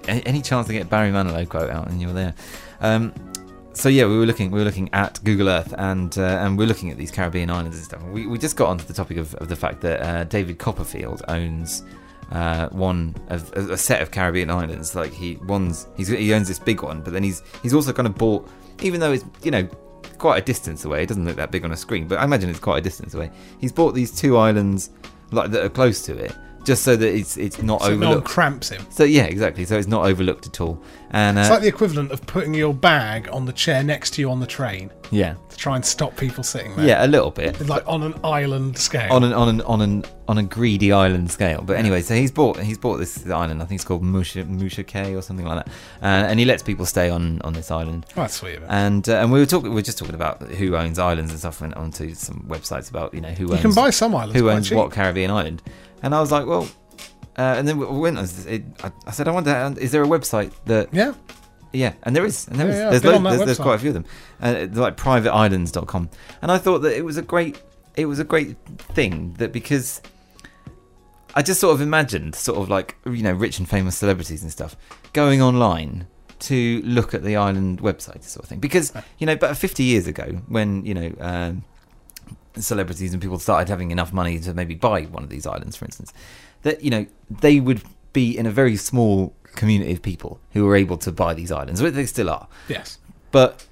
[0.09, 2.35] any, any chance to get Barry Manilow quote out, and you were there.
[2.81, 3.12] Um,
[3.72, 4.50] so yeah, we were looking.
[4.50, 7.76] We were looking at Google Earth, and uh, and we're looking at these Caribbean islands
[7.76, 8.03] and stuff.
[8.05, 11.22] We, we just got onto the topic of, of the fact that uh, David Copperfield
[11.29, 11.85] owns
[12.33, 14.94] uh, one of a, a set of Caribbean islands.
[14.94, 18.09] Like he one's he's, he owns this big one, but then he's he's also kind
[18.09, 18.48] of bought,
[18.83, 19.68] even though it's you know
[20.18, 21.03] quite a distance away.
[21.05, 23.14] It doesn't look that big on a screen, but I imagine it's quite a distance
[23.14, 23.31] away.
[23.61, 24.90] He's bought these two islands
[25.31, 28.05] like that are close to it, just so that it's it's not So no one
[28.07, 28.29] overlooked.
[28.29, 28.85] cramps him.
[28.90, 29.64] So yeah, exactly.
[29.64, 30.83] So it's not overlooked at all.
[31.11, 34.21] And uh, It's like the equivalent of putting your bag on the chair next to
[34.23, 36.87] you on the train yeah, to try and stop people sitting there.
[36.87, 39.12] yeah, a little bit like on an island scale.
[39.12, 41.62] on an on an on an on a greedy island scale.
[41.62, 43.62] But anyway, so he's bought he's bought this island.
[43.62, 45.73] I think it's called Musha Musha Cay or something like that.
[46.03, 48.07] Uh, and he lets people stay on on this island.
[48.11, 48.59] Oh, that's sweet.
[48.68, 51.38] And uh, and we were talking we were just talking about who owns islands and
[51.40, 51.61] stuff.
[51.61, 54.35] Went onto some websites about you know who You owns can buy some islands.
[54.40, 55.62] who owns what Caribbean island.
[56.03, 56.68] And I was like, well.
[57.38, 58.18] Uh, and then we went.
[58.46, 61.14] It, I, I said, I wonder, is there a website that Yeah.
[61.73, 62.79] Yeah, and there is, and there Yeah, is.
[62.79, 64.05] yeah, there's, been lo- on that there's, there's quite a few of them,
[64.41, 66.11] uh, like privateislands.com,
[66.43, 67.63] and I thought that it was a great,
[67.97, 70.01] it was a great thing that because
[71.35, 74.51] I just sort of imagined sort of like you know rich and famous celebrities and
[74.51, 74.77] stuff
[75.13, 76.07] going online
[76.41, 78.59] to look at the island website sort of thing.
[78.61, 81.65] Because you know but 50 years ago when you know um,
[82.57, 85.85] celebrities and people started having enough money to maybe buy one of these islands for
[85.85, 86.13] instance
[86.63, 90.77] that you know they would be in a very small community of people who were
[90.77, 92.99] able to buy these islands which they still are Yes.
[93.31, 93.67] but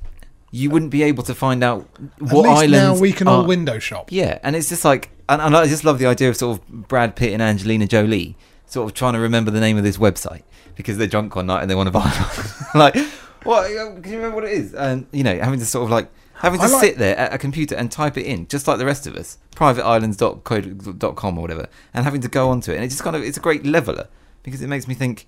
[0.50, 3.42] you wouldn't be able to find out At what least islands now we can all
[3.42, 4.10] are- window shop.
[4.10, 6.66] yeah, and it's just like, and, and I just love the idea of sort of
[6.88, 10.42] Brad Pitt and Angelina Jolie sort of trying to remember the name of this website
[10.74, 12.54] because they're drunk one night and they want to buy it.
[12.74, 12.96] like,
[13.44, 13.66] what?
[14.02, 14.72] Can you remember what it is?
[14.74, 17.38] And you know, having to sort of like having to like- sit there at a
[17.38, 22.04] computer and type it in, just like the rest of us, privateislands.co.com or whatever, and
[22.04, 24.08] having to go onto it, and it just kind of it's a great leveler
[24.42, 25.26] because it makes me think.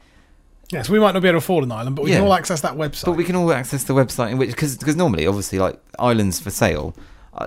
[0.73, 2.19] Yes, we might not be able to afford an island, but we Yeah.
[2.19, 3.05] can all access that website.
[3.07, 6.51] But we can all access the website in which because normally, obviously, like islands for
[6.51, 6.95] sale
[7.35, 7.47] uh,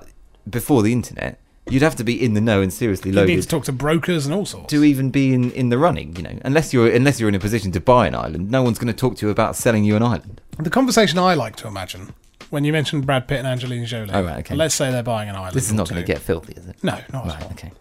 [0.49, 3.41] before the internet, you'd have to be in the know and seriously you loaded need
[3.41, 4.67] to talk to brokers and all sorts.
[4.71, 7.39] to even be in, in the running, you know, unless you're unless you're in a
[7.39, 9.95] position to buy an island, no one's going to talk to you about selling you
[9.95, 10.41] an island.
[10.59, 12.13] The conversation I like to imagine
[12.49, 14.09] when you mentioned Brad Pitt and Angelina Jolie.
[14.11, 14.53] Oh, right, okay.
[14.55, 15.55] Let's say they're buying an island.
[15.55, 16.75] This is or not going to get filthy, is it?
[16.83, 17.43] No, not at Right.
[17.43, 17.51] all.
[17.51, 17.71] Okay.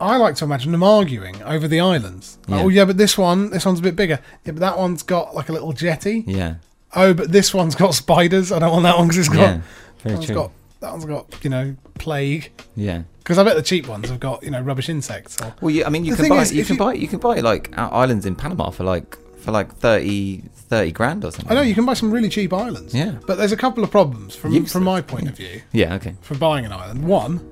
[0.00, 2.38] I like to imagine them arguing over the islands.
[2.48, 2.60] Yeah.
[2.62, 4.18] Oh yeah, but this one, this one's a bit bigger.
[4.44, 6.24] Yeah, but that one's got like a little jetty.
[6.26, 6.56] Yeah.
[6.94, 8.52] Oh, but this one's got spiders.
[8.52, 9.40] I don't want that one because it's got.
[9.40, 9.52] Yeah.
[9.56, 10.34] that Very one's true.
[10.34, 10.50] got.
[10.80, 12.52] That one's got you know plague.
[12.76, 13.02] Yeah.
[13.18, 15.40] Because I bet the cheap ones have got you know rubbish insects.
[15.40, 16.80] Or, Well, you, I mean, you The can thing buy is, you if can you-
[16.80, 20.92] buy you can buy like uh, islands in Panama for like for like 30, 30
[20.92, 21.50] grand or something.
[21.50, 22.92] I know you can buy some really cheap islands.
[22.94, 23.12] Yeah.
[23.26, 24.72] But there's a couple of problems from Useless.
[24.72, 25.94] from my point of view Yeah.
[25.94, 26.16] Okay.
[26.20, 27.06] for buying an island.
[27.06, 27.48] One,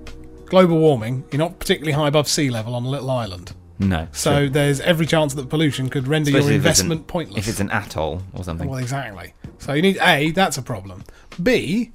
[0.47, 1.25] global warming.
[1.33, 3.53] You're not particularly high above sea level on a little island.
[3.79, 4.07] No.
[4.13, 4.51] So true.
[4.51, 7.39] there's every chance that pollution could render Especially your if an- investment pointless.
[7.39, 8.69] if it's an atoll or something.
[8.69, 9.35] Well, exactly.
[9.59, 11.03] So you need A, that's a problem.
[11.43, 11.91] B,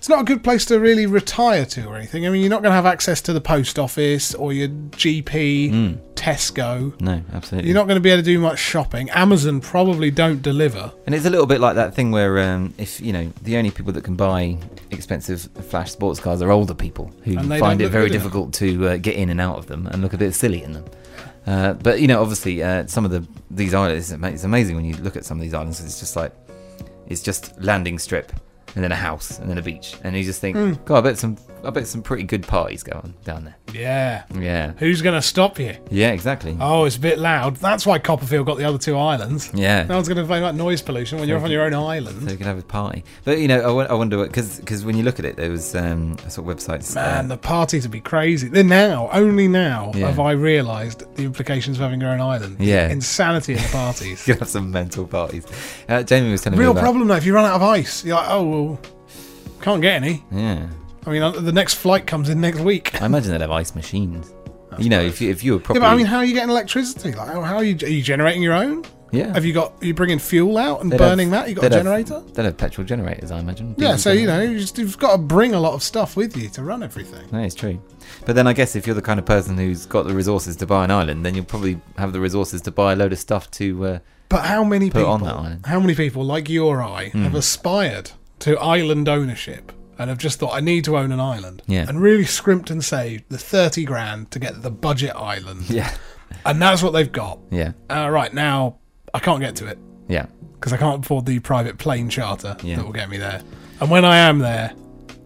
[0.00, 2.26] it's not a good place to really retire to or anything.
[2.26, 5.98] I mean, you're not going to have access to the post office or your GP,
[6.14, 6.98] Tesco.
[7.02, 7.68] no, absolutely.
[7.68, 9.10] You're not going to be able to do much shopping.
[9.10, 10.90] Amazon probably don't deliver.
[11.04, 13.70] And it's a little bit like that thing where, um, if you know, the only
[13.70, 14.56] people that can buy
[14.90, 19.16] expensive flash sports cars are older people who find it very difficult to uh, get
[19.16, 20.86] in and out of them and look a bit silly in them.
[21.46, 24.94] Uh, but you know, obviously, uh, some of the these islands, it's amazing when you
[24.96, 25.84] look at some of these islands.
[25.84, 26.32] It's just like
[27.06, 28.32] it's just landing strip
[28.74, 30.72] and then a house and then a beach, and you just think, Hmm.
[30.84, 33.56] God, I bet some, I bet some pretty good parties go on down there.
[33.72, 34.24] Yeah.
[34.34, 35.76] Yeah, Who's going to stop you?
[35.90, 36.56] yeah, exactly.
[36.60, 37.56] Oh, it's a bit loud.
[37.56, 39.50] That's why Copperfield got the other two islands.
[39.54, 39.84] Yeah.
[39.84, 41.86] No one's going to complain about noise pollution when you're off on your own so
[41.86, 42.30] island.
[42.30, 43.04] you can have a party.
[43.24, 45.74] But you know, I, won- I wonder because when you look at it, there was
[45.76, 46.94] um, sort of websites.
[46.94, 48.48] Man, uh, the parties would be crazy.
[48.48, 50.08] Then now, only now, Yeah.
[50.08, 52.56] have I realised the implications of having your own island.
[52.58, 52.88] Yeah.
[52.88, 54.26] Insanity in the parties.
[54.26, 55.46] you have some mental parties.
[55.88, 58.16] Uh, Jamie was telling me Real problem though, if you run out of ice, you're
[58.16, 58.80] like, oh, well,
[59.60, 60.24] can't get any.
[60.32, 60.66] Yeah,
[61.06, 63.00] I mean, uh, the next flight comes in next week.
[63.00, 64.32] I imagine they'd have ice machines.
[64.78, 65.80] you know, if you if you were Yeah, properly.
[65.80, 67.12] but I mean, how are you getting electricity?
[67.12, 68.84] Like, how how are you, are you generating your own?
[69.12, 69.32] Yeah.
[69.34, 69.72] Have you got?
[69.82, 71.48] Are you bringing fuel out and They'd burning have- that?
[71.48, 72.20] You got a they'd have- generator?
[72.32, 73.74] They'd have petrol generators, I imagine.
[73.76, 73.96] Yeah.
[73.96, 76.48] So you know, you just, you've got to bring a lot of stuff with you
[76.50, 77.26] to run everything.
[77.32, 77.82] No, it's true.
[78.24, 80.66] But then I guess if you're the kind of person who's got the resources to
[80.66, 83.50] buy an island, then you'll probably have the resources to buy a load of stuff
[83.52, 83.84] to.
[83.84, 83.98] Uh,
[84.28, 85.10] But how many Put people?
[85.12, 85.66] on that island.
[85.66, 87.24] How many people like you or I Hmm.
[87.24, 91.62] have aspired to island ownership and I've just thought I need to own an island?
[91.66, 91.84] Yeah.
[91.88, 95.68] And really scrimped and saved the thirty grand to get the budget island.
[95.70, 95.94] yeah.
[96.44, 97.38] And that's what they've got.
[97.50, 97.72] Yeah.
[97.90, 98.78] Uh, right now,
[99.12, 99.78] I can't get to it
[100.08, 100.26] Yeah.
[100.54, 102.76] because I can't afford the private plane charter Yeah.
[102.76, 103.42] that will get me there.
[103.80, 104.72] And when I am there,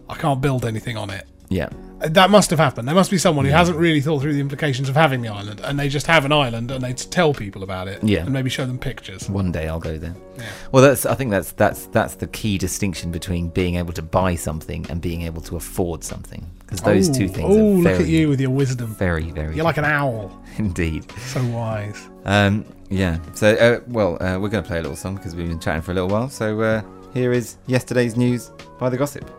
[0.09, 1.27] I can't build anything on it.
[1.49, 1.69] Yeah.
[1.99, 2.87] That must have happened.
[2.87, 5.61] There must be someone who hasn't really thought through the implications of having the island,
[5.63, 8.21] and they just have an island and they tell people about it, Yeah.
[8.23, 9.29] and maybe show them pictures.
[9.29, 10.13] One day I'll go there.
[10.37, 10.43] Yeah.
[10.73, 11.05] Well, that's.
[11.05, 14.99] I think that's that's that's the key distinction between being able to buy something and
[15.01, 18.49] being able to afford something, because those two things Oh, look at you with your
[18.51, 18.93] wisdom.
[18.95, 19.55] very, very.
[19.55, 20.37] You're like an owl.
[20.57, 21.09] indeed.
[21.21, 22.09] So wise.
[22.25, 23.19] Um, yeah.
[23.35, 25.81] So, uh, well, uh, we're going to play a little song because we've been chatting
[25.81, 26.29] for a little while.
[26.29, 26.81] So uh,
[27.13, 29.31] here is yesterday's news by the Gossip.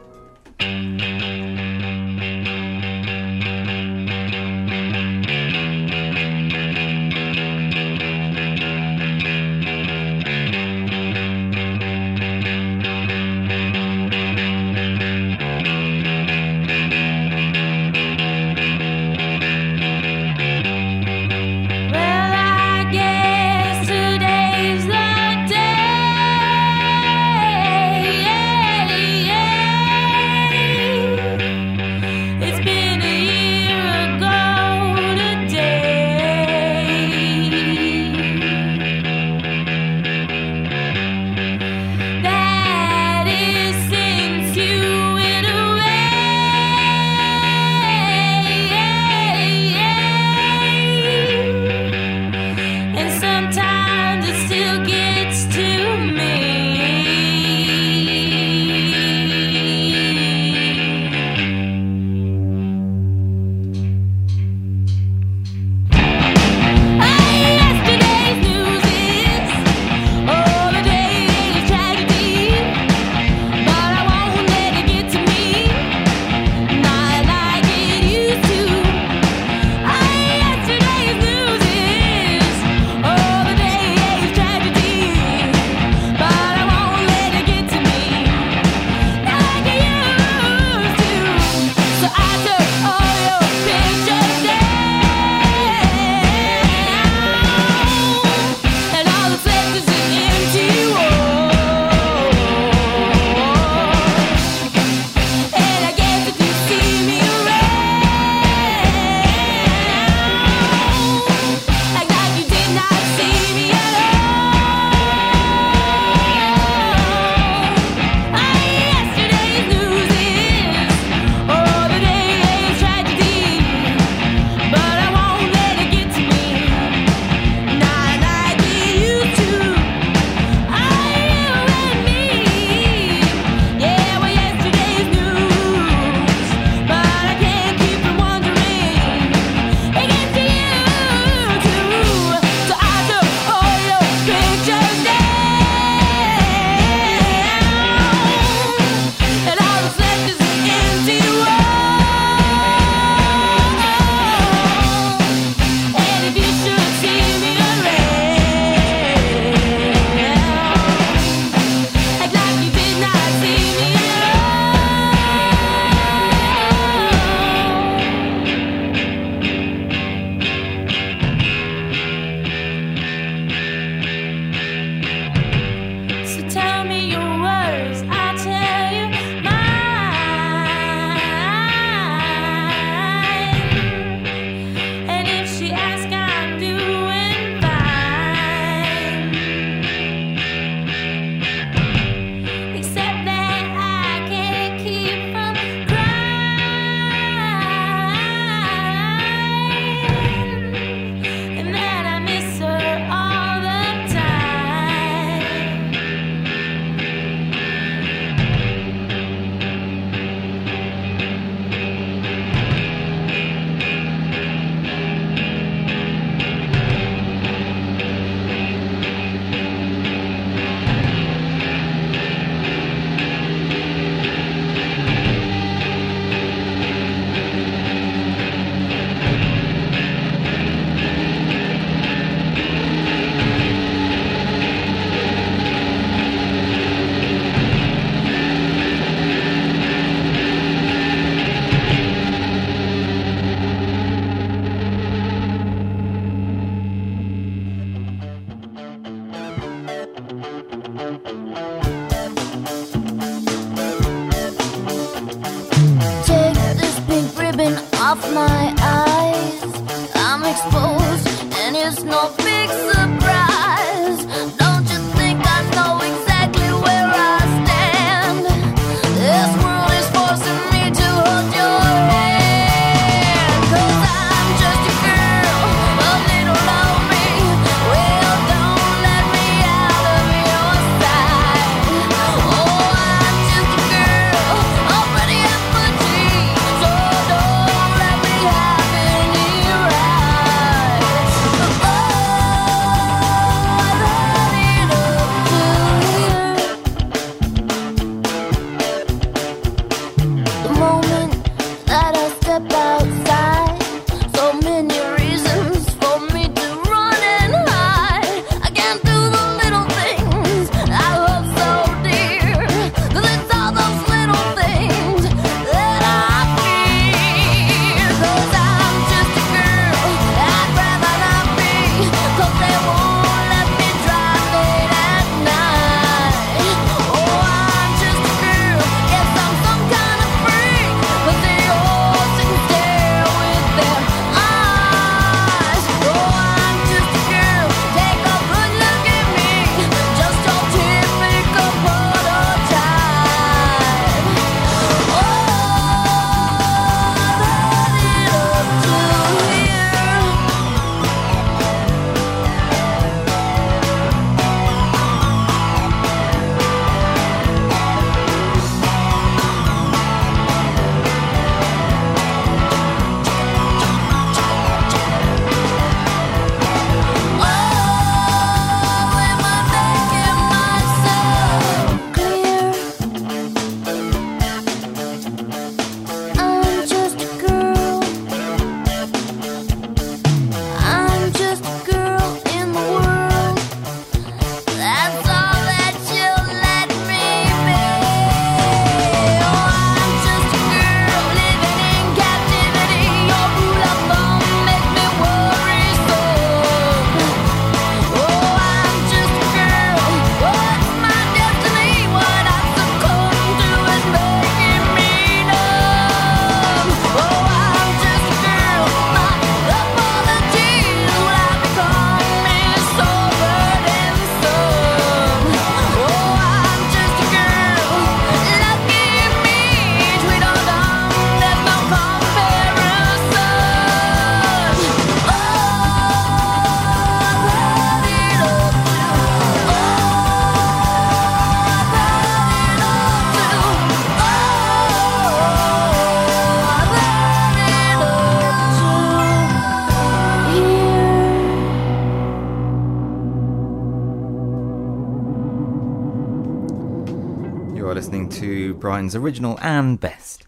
[448.97, 450.47] Brighton's original and best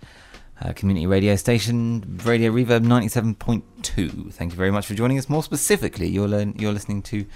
[0.62, 4.32] uh, community radio station, Radio Reverb 97.2.
[4.32, 5.28] Thank you very much for joining us.
[5.28, 7.26] More specifically, you're, learn- you're listening to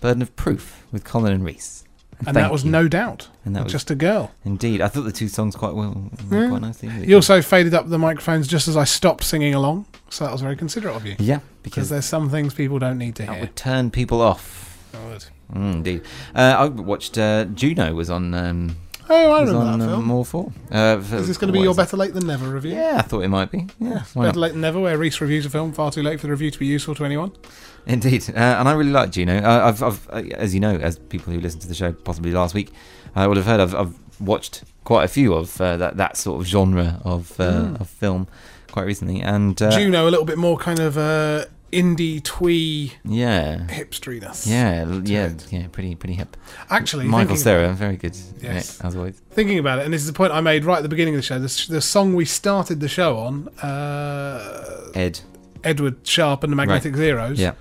[0.00, 1.84] Burden of Proof with Colin and Reese.
[2.18, 2.72] And thank that was you.
[2.72, 3.28] no doubt.
[3.44, 4.32] And that was- just a girl.
[4.44, 4.80] Indeed.
[4.80, 6.48] I thought the two songs quite well, Yeah.
[6.48, 6.88] quite nicely.
[7.06, 10.40] You also faded up the microphones just as I stopped singing along, so that was
[10.42, 11.14] very considerate of you.
[11.20, 13.34] Yeah, Because there's some things people don't need to that hear.
[13.34, 14.76] That would turn people off.
[14.92, 15.24] I would.
[15.54, 16.02] Mm, indeed.
[16.34, 18.34] Uh, I watched uh, Juno was on.
[18.34, 18.76] Um,
[19.10, 20.04] Oh, I remember on that um, film.
[20.04, 20.52] More for.
[20.70, 21.74] Uh, for- Is this going to be your?
[21.74, 22.72] Better Late Than Never review?
[22.74, 23.66] Yeah, I thought it might be.
[23.80, 24.28] Yeah, why not?
[24.30, 26.50] Better Late Than Never, where Reese reviews a film far too late for the review
[26.50, 27.32] to be useful to anyone.
[27.86, 29.38] Indeed, uh, and I really like Juno.
[29.38, 32.32] Uh, I've, I've, uh, as you know, as people who listened to the show possibly
[32.32, 32.70] last week,
[33.16, 33.60] uh, would have heard.
[33.60, 37.44] I've, I've watched quite a few of uh, that that sort of genre of uh,
[37.50, 37.80] Mm.
[37.80, 38.28] of film
[38.70, 43.66] quite recently, and uh, Juno, a little bit more kind of uh, indie twee yeah,
[43.68, 44.46] hipsteriness.
[44.46, 45.46] yeah, yeah, it.
[45.52, 46.36] yeah, pretty pretty hip.
[46.70, 48.80] Actually, Michael Cera, very good, Yes.
[48.80, 49.20] as always.
[49.30, 51.18] thinking about it, and this is the point I made right at the beginning of
[51.18, 51.38] the show.
[51.38, 55.20] The, the song we started the show on, uh, Ed,
[55.64, 57.52] Edward Sharpe and the Magnetic Zeros, yeah,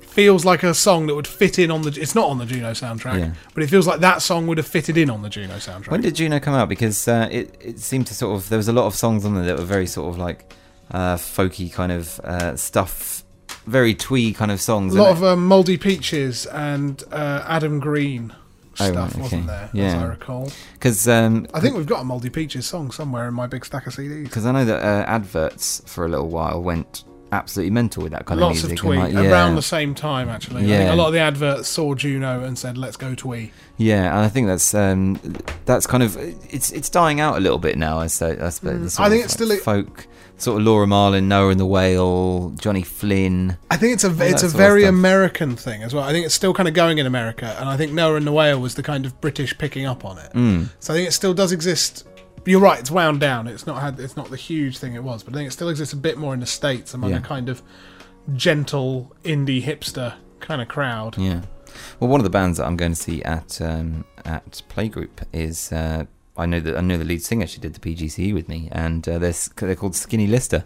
[0.00, 1.90] feels like a song that would fit in on the.
[2.00, 3.32] It's not on the Juno soundtrack, Yeah.
[3.54, 5.90] but it feels like that song would have fitted in on the Juno soundtrack.
[5.90, 6.68] When did Juno come out?
[6.68, 9.34] Because uh, it it seemed to sort of there was a lot of songs on
[9.34, 10.52] there that were very sort of like
[10.90, 13.22] uh, folky kind of uh, stuff,
[13.66, 14.94] very twee kind of songs.
[14.94, 18.34] a lot of um, Moldy Peaches and uh, Adam Green
[18.82, 19.20] Oh, stuff right, okay.
[19.22, 20.00] wasn't there, as Yeah.
[20.02, 20.50] I recall.
[20.74, 23.86] because um, I think we've got a Moldy Peaches song somewhere in my big stack
[23.86, 24.24] of CDs.
[24.24, 28.24] because I know that uh, adverts for a little while went absolutely mental with that
[28.26, 28.78] kind Lots of of music.
[28.86, 30.28] twee and, like, yeah, around the same time.
[30.30, 30.94] Actually, I think Yeah.
[30.94, 34.28] a lot of the adverts saw Juno and said, "Let's go twee." yeah, and I
[34.28, 35.20] think that's um,
[35.66, 37.98] that's kind of it's it's dying out a little bit now.
[37.98, 38.96] I say, I suppose.
[38.96, 39.00] Mm.
[39.00, 40.06] I think it's like, still folk,
[40.40, 43.56] sort of Laura Marling, Noah and the Whale, Johnny Flynn.
[43.70, 44.84] I think it's a it's a very.
[44.84, 46.04] American thing as well.
[46.04, 48.32] I think it's still kind of going in America, and I think Noah and the
[48.32, 50.32] Whale was the kind of British picking up on it.
[50.32, 50.68] Mm.
[50.80, 52.06] So I think it still does exist.
[52.46, 53.46] You're right; it's wound down.
[53.46, 54.00] It's not had.
[54.00, 56.16] It's not the huge thing it was, but I think it still exists a bit
[56.18, 57.18] more in the states among Yeah.
[57.18, 57.62] a kind of
[58.34, 61.18] gentle indie hipster kind of crowd.
[61.18, 61.42] Yeah.
[62.00, 65.70] Well, one of the bands that I'm going to see at um, at Playgroup is
[65.72, 66.06] uh,
[66.36, 67.46] I know that I know the lead singer.
[67.46, 70.64] She did the PGCE with me, and uh, they're they're called Skinny Lister.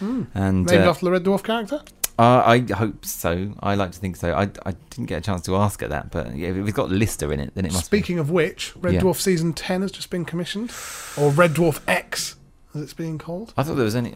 [0.00, 0.26] And
[0.66, 1.80] Named uh, after the Red Dwarf character.
[2.18, 3.52] uh, I hope so.
[3.60, 4.32] I like to think so.
[4.34, 6.90] I, I didn't get a chance to ask her that, but yeah, if it's got
[6.90, 7.96] Lister in it, then it must be.
[7.98, 9.00] Speaking of which, Red Yeah.
[9.00, 10.70] Dwarf season ten has just been commissioned,
[11.16, 12.36] or Red Dwarf X,
[12.74, 13.54] as it's being called.
[13.56, 14.14] I thought there was any.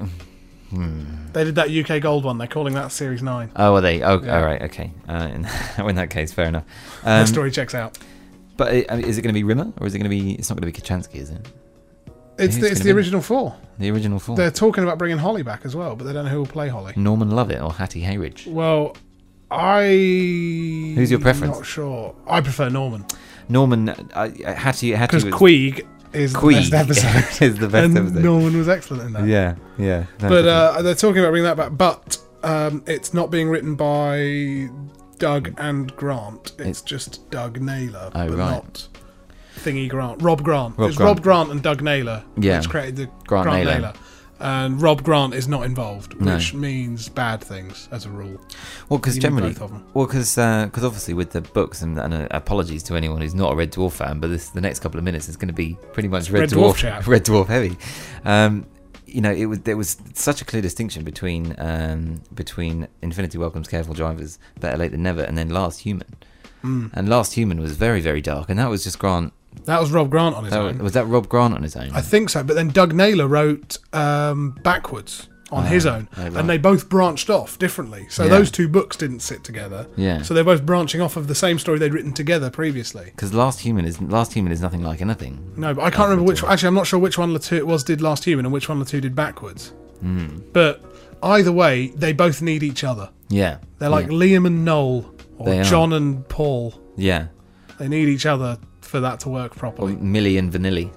[0.73, 2.39] They did that UK Gold one.
[2.39, 3.51] They're calling that Series Nine.
[3.57, 4.03] Oh, are they?
[4.03, 4.37] Oh, Yeah.
[4.39, 4.93] all right, okay.
[5.09, 5.49] Uh, in,
[5.89, 6.65] in that case, fair enough.
[7.03, 7.99] the Um, story checks out.
[8.61, 10.35] But uh, is it going to be Rimmer or is it going to be?
[10.35, 11.49] It's not going to be Kochanski, is it?
[12.37, 13.57] It's who's the, it's the be- original four.
[13.79, 14.37] The original four.
[14.37, 16.69] They're talking about bringing Holly back as well, but they don't know who will play
[16.69, 16.93] Holly.
[16.95, 18.47] Norman Lovett or Hattie Hayridge.
[18.47, 18.99] Well,
[19.51, 19.85] I.
[19.87, 21.57] Who's your preference?
[21.57, 22.15] Not sure.
[22.27, 23.07] I prefer Norman
[23.49, 27.97] Norman, uh, Hattie, Hattie because Queeg is Queeg the best episode, is the best and
[27.99, 28.23] episode.
[28.23, 29.27] Norman was excellent in that.
[29.27, 30.05] Yeah, yeah.
[30.21, 33.75] No, But uh, they're talking about bringing that back, but um, it's not being written
[33.75, 34.69] by
[35.21, 36.53] Doug and Grant.
[36.59, 38.51] It's It- just Doug Naylor, Oh, but right.
[38.51, 38.89] not
[39.61, 40.21] Thingy Grant.
[40.23, 40.77] Rob Grant.
[40.77, 41.09] Rob it's Grant.
[41.19, 42.59] Rob Grant and Doug Naylor, Yeah.
[42.59, 43.75] which created the Grant Grant, Naylor.
[43.79, 43.93] Naylor.
[44.43, 46.35] And Rob Grant is not involved, No.
[46.37, 48.41] which means bad things as a rule.
[48.89, 49.83] well, because you need generally, both of 'em.
[49.93, 53.55] well, because obviously with the books and, and uh, apologies to anyone who's not a
[53.55, 56.09] Red Dwarf fan, but this the next couple of minutes is going to be pretty
[56.09, 57.07] much Red, Red Dwarf Dwarf, chat.
[57.07, 57.77] Red Dwarf heavy.
[58.25, 58.65] Um,
[59.15, 63.69] you know, it was there was such a clear distinction between um, between Infinity Welcomes
[63.69, 66.15] Careful Drivers, Better Late Than Never, and then Last Human.
[66.65, 66.91] Mm.
[66.93, 69.33] And Last Human was very very dark, and that was just Grant.
[69.65, 70.79] That was Rob Grant on his That own.
[70.79, 71.91] was, that Rob Grant on his own?
[71.93, 72.45] I think so.
[72.45, 76.37] But then Doug Naylor wrote um, Backwards on his own, oh, right.
[76.37, 78.07] and they both branched off differently.
[78.09, 78.31] So Yeah.
[78.31, 79.87] those two books didn't sit together.
[79.97, 80.23] Yeah.
[80.23, 83.07] So they're both branching off of the same story they'd written together previously.
[83.07, 85.53] Because Last Human is Last Human is nothing like anything.
[85.57, 86.45] No, but I can't remember which.
[86.45, 88.81] Actually, I'm not sure which one Latu it was did Last Human and which one
[88.83, 89.73] Latu did Backwards.
[90.01, 90.39] Hmm.
[90.53, 90.83] But
[91.23, 93.11] either way, they both need each other.
[93.29, 94.13] Yeah, They're like yeah.
[94.13, 95.65] Liam and Noel, or They are.
[95.65, 96.75] John and Paul.
[96.97, 97.27] yeah,
[97.79, 99.95] They need each other for that to work or properly.
[99.97, 100.91] Milli and Vanilli.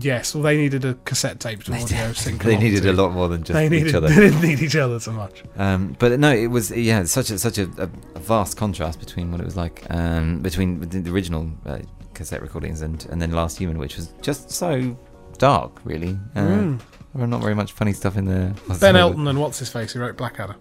[0.00, 2.42] Yes, well, they needed a cassette tape to audio sync.
[2.42, 2.90] They needed to.
[2.90, 4.08] a lot more than just They each other.
[4.18, 5.42] They didn't need each other so much.
[5.56, 7.86] Um, but no, it was yeah, such a such a, a,
[8.18, 11.78] vast contrast between what it was like um, between the, the original uh,
[12.14, 14.96] cassette recordings and and then Last Human, which was just so
[15.38, 16.18] dark, really.
[16.34, 16.76] Uh,
[17.16, 17.28] Mm.
[17.30, 18.54] Not very much funny stuff in there.
[18.80, 18.94] Ben.
[19.04, 19.92] Elton and what's his face?
[19.92, 20.54] Who wrote Blackadder?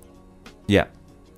[0.67, 0.85] Yeah.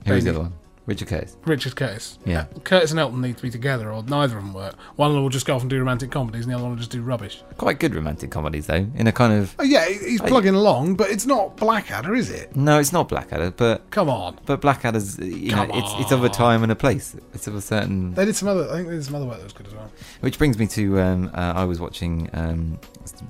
[0.06, 0.54] Who was the other one?
[0.90, 1.38] Richard Curtis.
[1.46, 2.18] Richard Curtis.
[2.26, 2.46] Yeah.
[2.64, 4.76] Curtis and Elton need to be together, or neither of them work.
[4.98, 6.72] One of them will just go off and do romantic comedies, and the other one
[6.72, 7.42] will just do rubbish.
[7.58, 10.56] Quite good romantic comedies though, in a kind of Oh yeah, he- he's I- plugging
[10.56, 12.56] along, but it's not Blackadder, is it?
[12.56, 14.40] no, it's not Blackadder, but Come on.
[14.46, 17.16] but Blackadder's you know Come it's it's of a time and a place.
[17.34, 18.68] It's of a certain They did some other.
[18.70, 19.92] I think they did some other work that was good as well.
[20.22, 22.80] Which brings me to um, uh, I was watching um,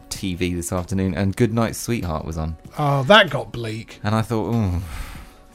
[0.10, 4.00] TV this afternoon, and Good Night Sweetheart was on, Oh, that got bleak.
[4.04, 4.82] and I thought, oh,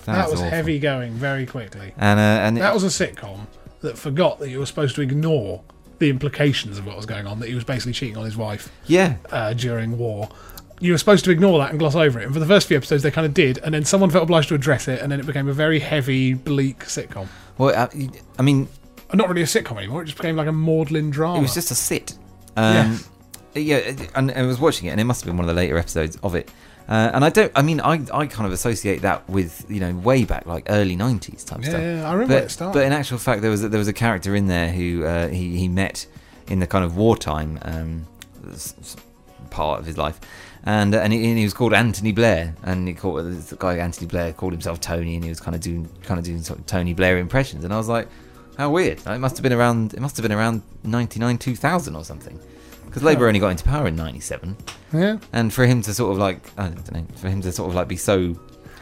[0.04, 1.92] that was heavy going very quickly.
[1.96, 3.46] And uh, and That was a sitcom
[3.80, 5.62] that forgot that you were supposed to ignore
[5.98, 7.40] the implications of what was going on.
[7.40, 10.28] That he was basically cheating on his wife yeah, uh, during war.
[10.80, 12.24] You were supposed to ignore that and gloss over it.
[12.24, 14.48] And for the first few episodes, they kind of did, and then someone felt obliged
[14.48, 17.28] to address it, and then it became a very heavy, bleak sitcom.
[17.58, 17.88] well, uh,
[18.38, 18.68] I mean,
[19.12, 20.02] Not really a sitcom anymore.
[20.02, 21.38] It just became like a maudlin drama.
[21.38, 22.18] it was just a sit.
[22.56, 22.98] Um,
[23.54, 25.60] yeah, it- and I was watching it, and it must have been one of the
[25.60, 26.50] later episodes of it.
[26.86, 29.94] Uh, and I don't, I mean, I, I kind of associate that with you know
[29.94, 31.80] way back like early '90s type Yeah, stuff.
[31.80, 32.78] yeah, I remember but, it started.
[32.78, 35.28] But in actual fact, there was a, there was a character in there who uh,
[35.28, 36.06] he he met
[36.48, 38.06] in the kind of wartime um,
[39.50, 40.20] part of his life,
[40.64, 43.76] and uh, and, he, and he was called Anthony Blair, and he called the guy
[43.78, 46.58] Anthony Blair called himself Tony, and he was kind of doing kind of doing sort
[46.58, 48.08] of Tony Blair impressions, and I was like,
[48.58, 48.98] how weird!
[49.06, 52.38] It must have been around it must have been around '99 2000 or something.
[52.94, 54.56] Because Labour only got into power in '97,
[54.92, 55.18] yeah.
[55.32, 57.74] and for him to sort of like I don't know, for him to sort of
[57.74, 58.36] like be so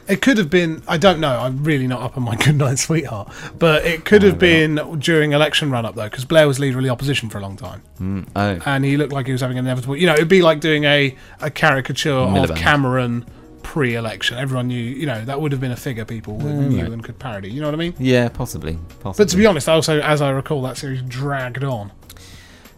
[0.07, 0.83] It could have been.
[0.87, 1.39] I don't know.
[1.39, 3.33] I'm really not up on my good night, sweetheart.
[3.59, 6.77] But it could Oh, have been during election run up though, because Blair was leader
[6.77, 9.41] of the opposition for a long time, mm, oh and he looked like he was
[9.41, 9.97] having an inevitable.
[9.97, 13.25] You know, it'd be like doing a a caricature of Cameron
[13.63, 14.37] pre-election.
[14.39, 14.83] Everyone knew.
[14.83, 17.51] You know, that would have been a figure people knew and could parody.
[17.51, 17.95] You know what I mean?
[17.99, 19.25] yeah, possibly, possibly.
[19.25, 21.93] But to be honest, also, as I recall, that series dragged on.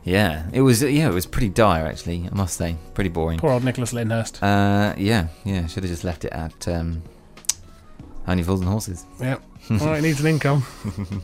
[0.05, 0.83] Yeah, it was.
[0.83, 2.29] Yeah, it was pretty dire actually.
[2.31, 3.39] I must say, pretty boring.
[3.39, 4.43] Poor old Nicholas Lyndhurst.
[4.43, 5.67] Uh, yeah, yeah.
[5.67, 7.03] Should have just left it at um,
[8.29, 9.07] Only Fools and Horses.
[9.19, 9.39] Yeah.
[9.71, 10.65] All right, it needs an income.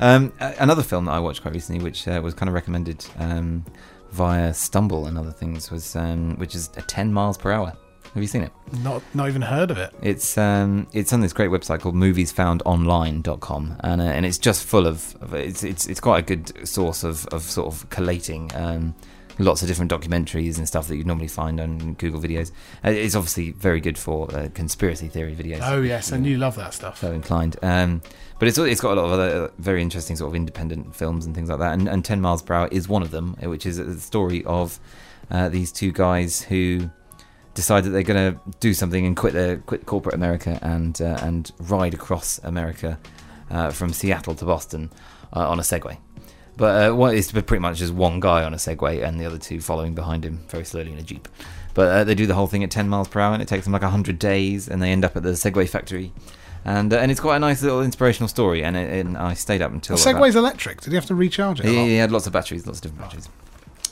[0.00, 3.64] Um, another film that I watched quite recently, which uh, was kind of recommended um,
[4.10, 7.72] via Stumble and other things, was um, which is a 10 miles per hour.
[8.14, 8.52] Have you seen it?
[8.82, 9.94] Not not even heard of it.
[10.02, 14.86] It's um, it's on this great website called moviesfoundonline.com and uh, and it's just full
[14.86, 18.94] of, of it's it's it's quite a good source of, of sort of collating um,
[19.38, 22.50] lots of different documentaries and stuff that you'd normally find on Google videos.
[22.84, 25.60] Uh, It's obviously very good for uh, conspiracy theory videos.
[25.62, 26.98] Oh yes, and you love that stuff.
[27.00, 27.56] so inclined.
[27.62, 28.02] Um,
[28.38, 31.34] but it's it's got a lot of other very interesting sort of independent films and
[31.34, 31.72] things like that.
[31.72, 34.78] And, and Ten Miles Per Hour is one of them, which is the story of
[35.30, 36.90] uh, these two guys who
[37.54, 41.18] decide that they're going to do something and quit their quit corporate America and uh,
[41.22, 42.98] and ride across America
[43.50, 44.90] uh, from Seattle to Boston
[45.34, 45.98] uh, on a Segway.
[46.56, 49.38] But uh, what is pretty much just one guy on a Segway and the other
[49.38, 51.26] two following behind him very slowly in a jeep.
[51.74, 53.64] But uh, they do the whole thing at 10 miles per hour and it takes
[53.64, 56.12] them like 100 days and they end up at the Segway factory.
[56.64, 58.62] And uh, and it's quite a nice little inspirational story.
[58.62, 60.82] And, it, and I stayed up until The about- Segway's electric.
[60.82, 61.66] Did you have to recharge it?
[61.66, 63.28] yeah, he had lots of batteries, lots of different batteries.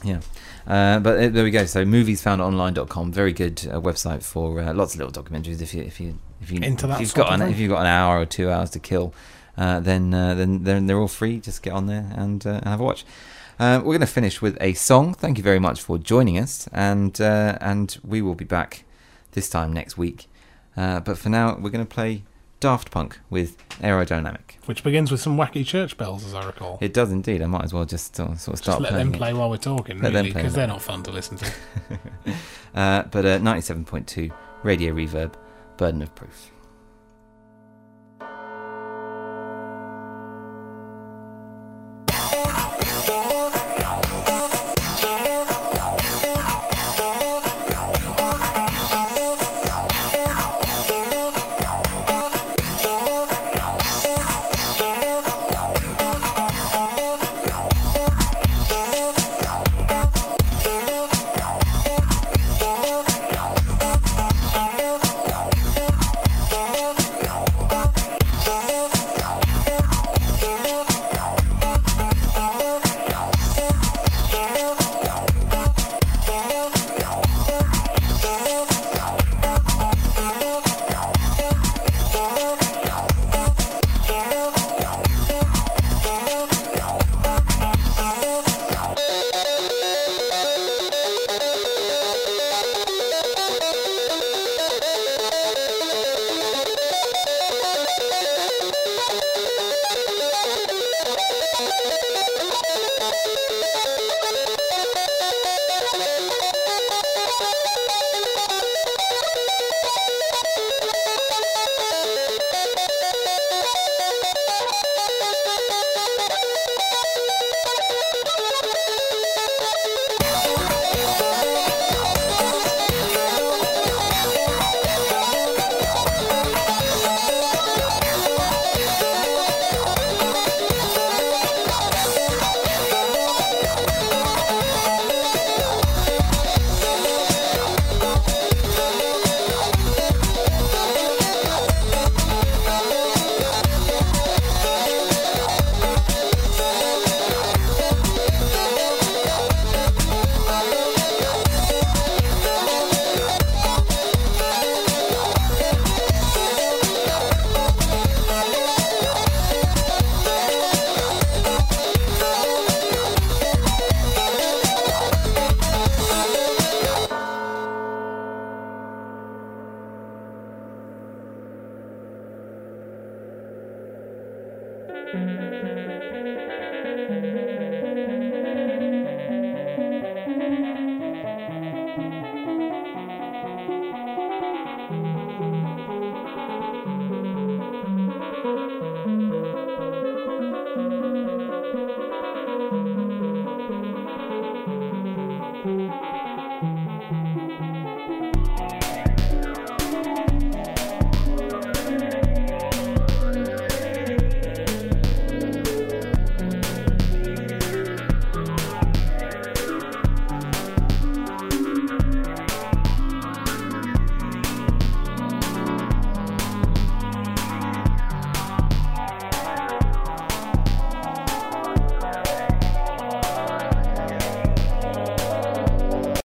[0.05, 0.21] Yeah.
[0.67, 1.65] Uh, but uh, there we go.
[1.65, 5.61] So moviesfoundonline.com, very good uh, website for uh, lots of little documentaries.
[5.61, 7.81] If you if you if you Into that if you've got an, if you've got
[7.81, 9.15] an hour or two hours to kill,
[9.57, 11.41] uh, then uh, then then they're all free.
[11.41, 13.05] Just get on there and uh, have a watch.
[13.59, 15.13] Uh, we're going to finish with a song.
[15.13, 18.85] Thank you very much for joining us, and uh, and we will be back
[19.33, 20.29] this time next week.
[20.77, 22.23] Uh, but for now, we're going to play
[22.61, 24.57] Daft Punk with Aerodynamic.
[24.67, 26.79] Which begins with some wacky church bells, as I recall.
[26.81, 27.43] It does indeed.
[27.43, 29.19] I might as well just sort of Just start let playing them it.
[29.19, 31.51] play while we're talking, Let them really, because they're not fun to listen to.
[32.73, 34.31] Uh, but uh, 97.2
[34.63, 35.35] Radio Reverb,
[35.77, 36.53] Burden of Proof.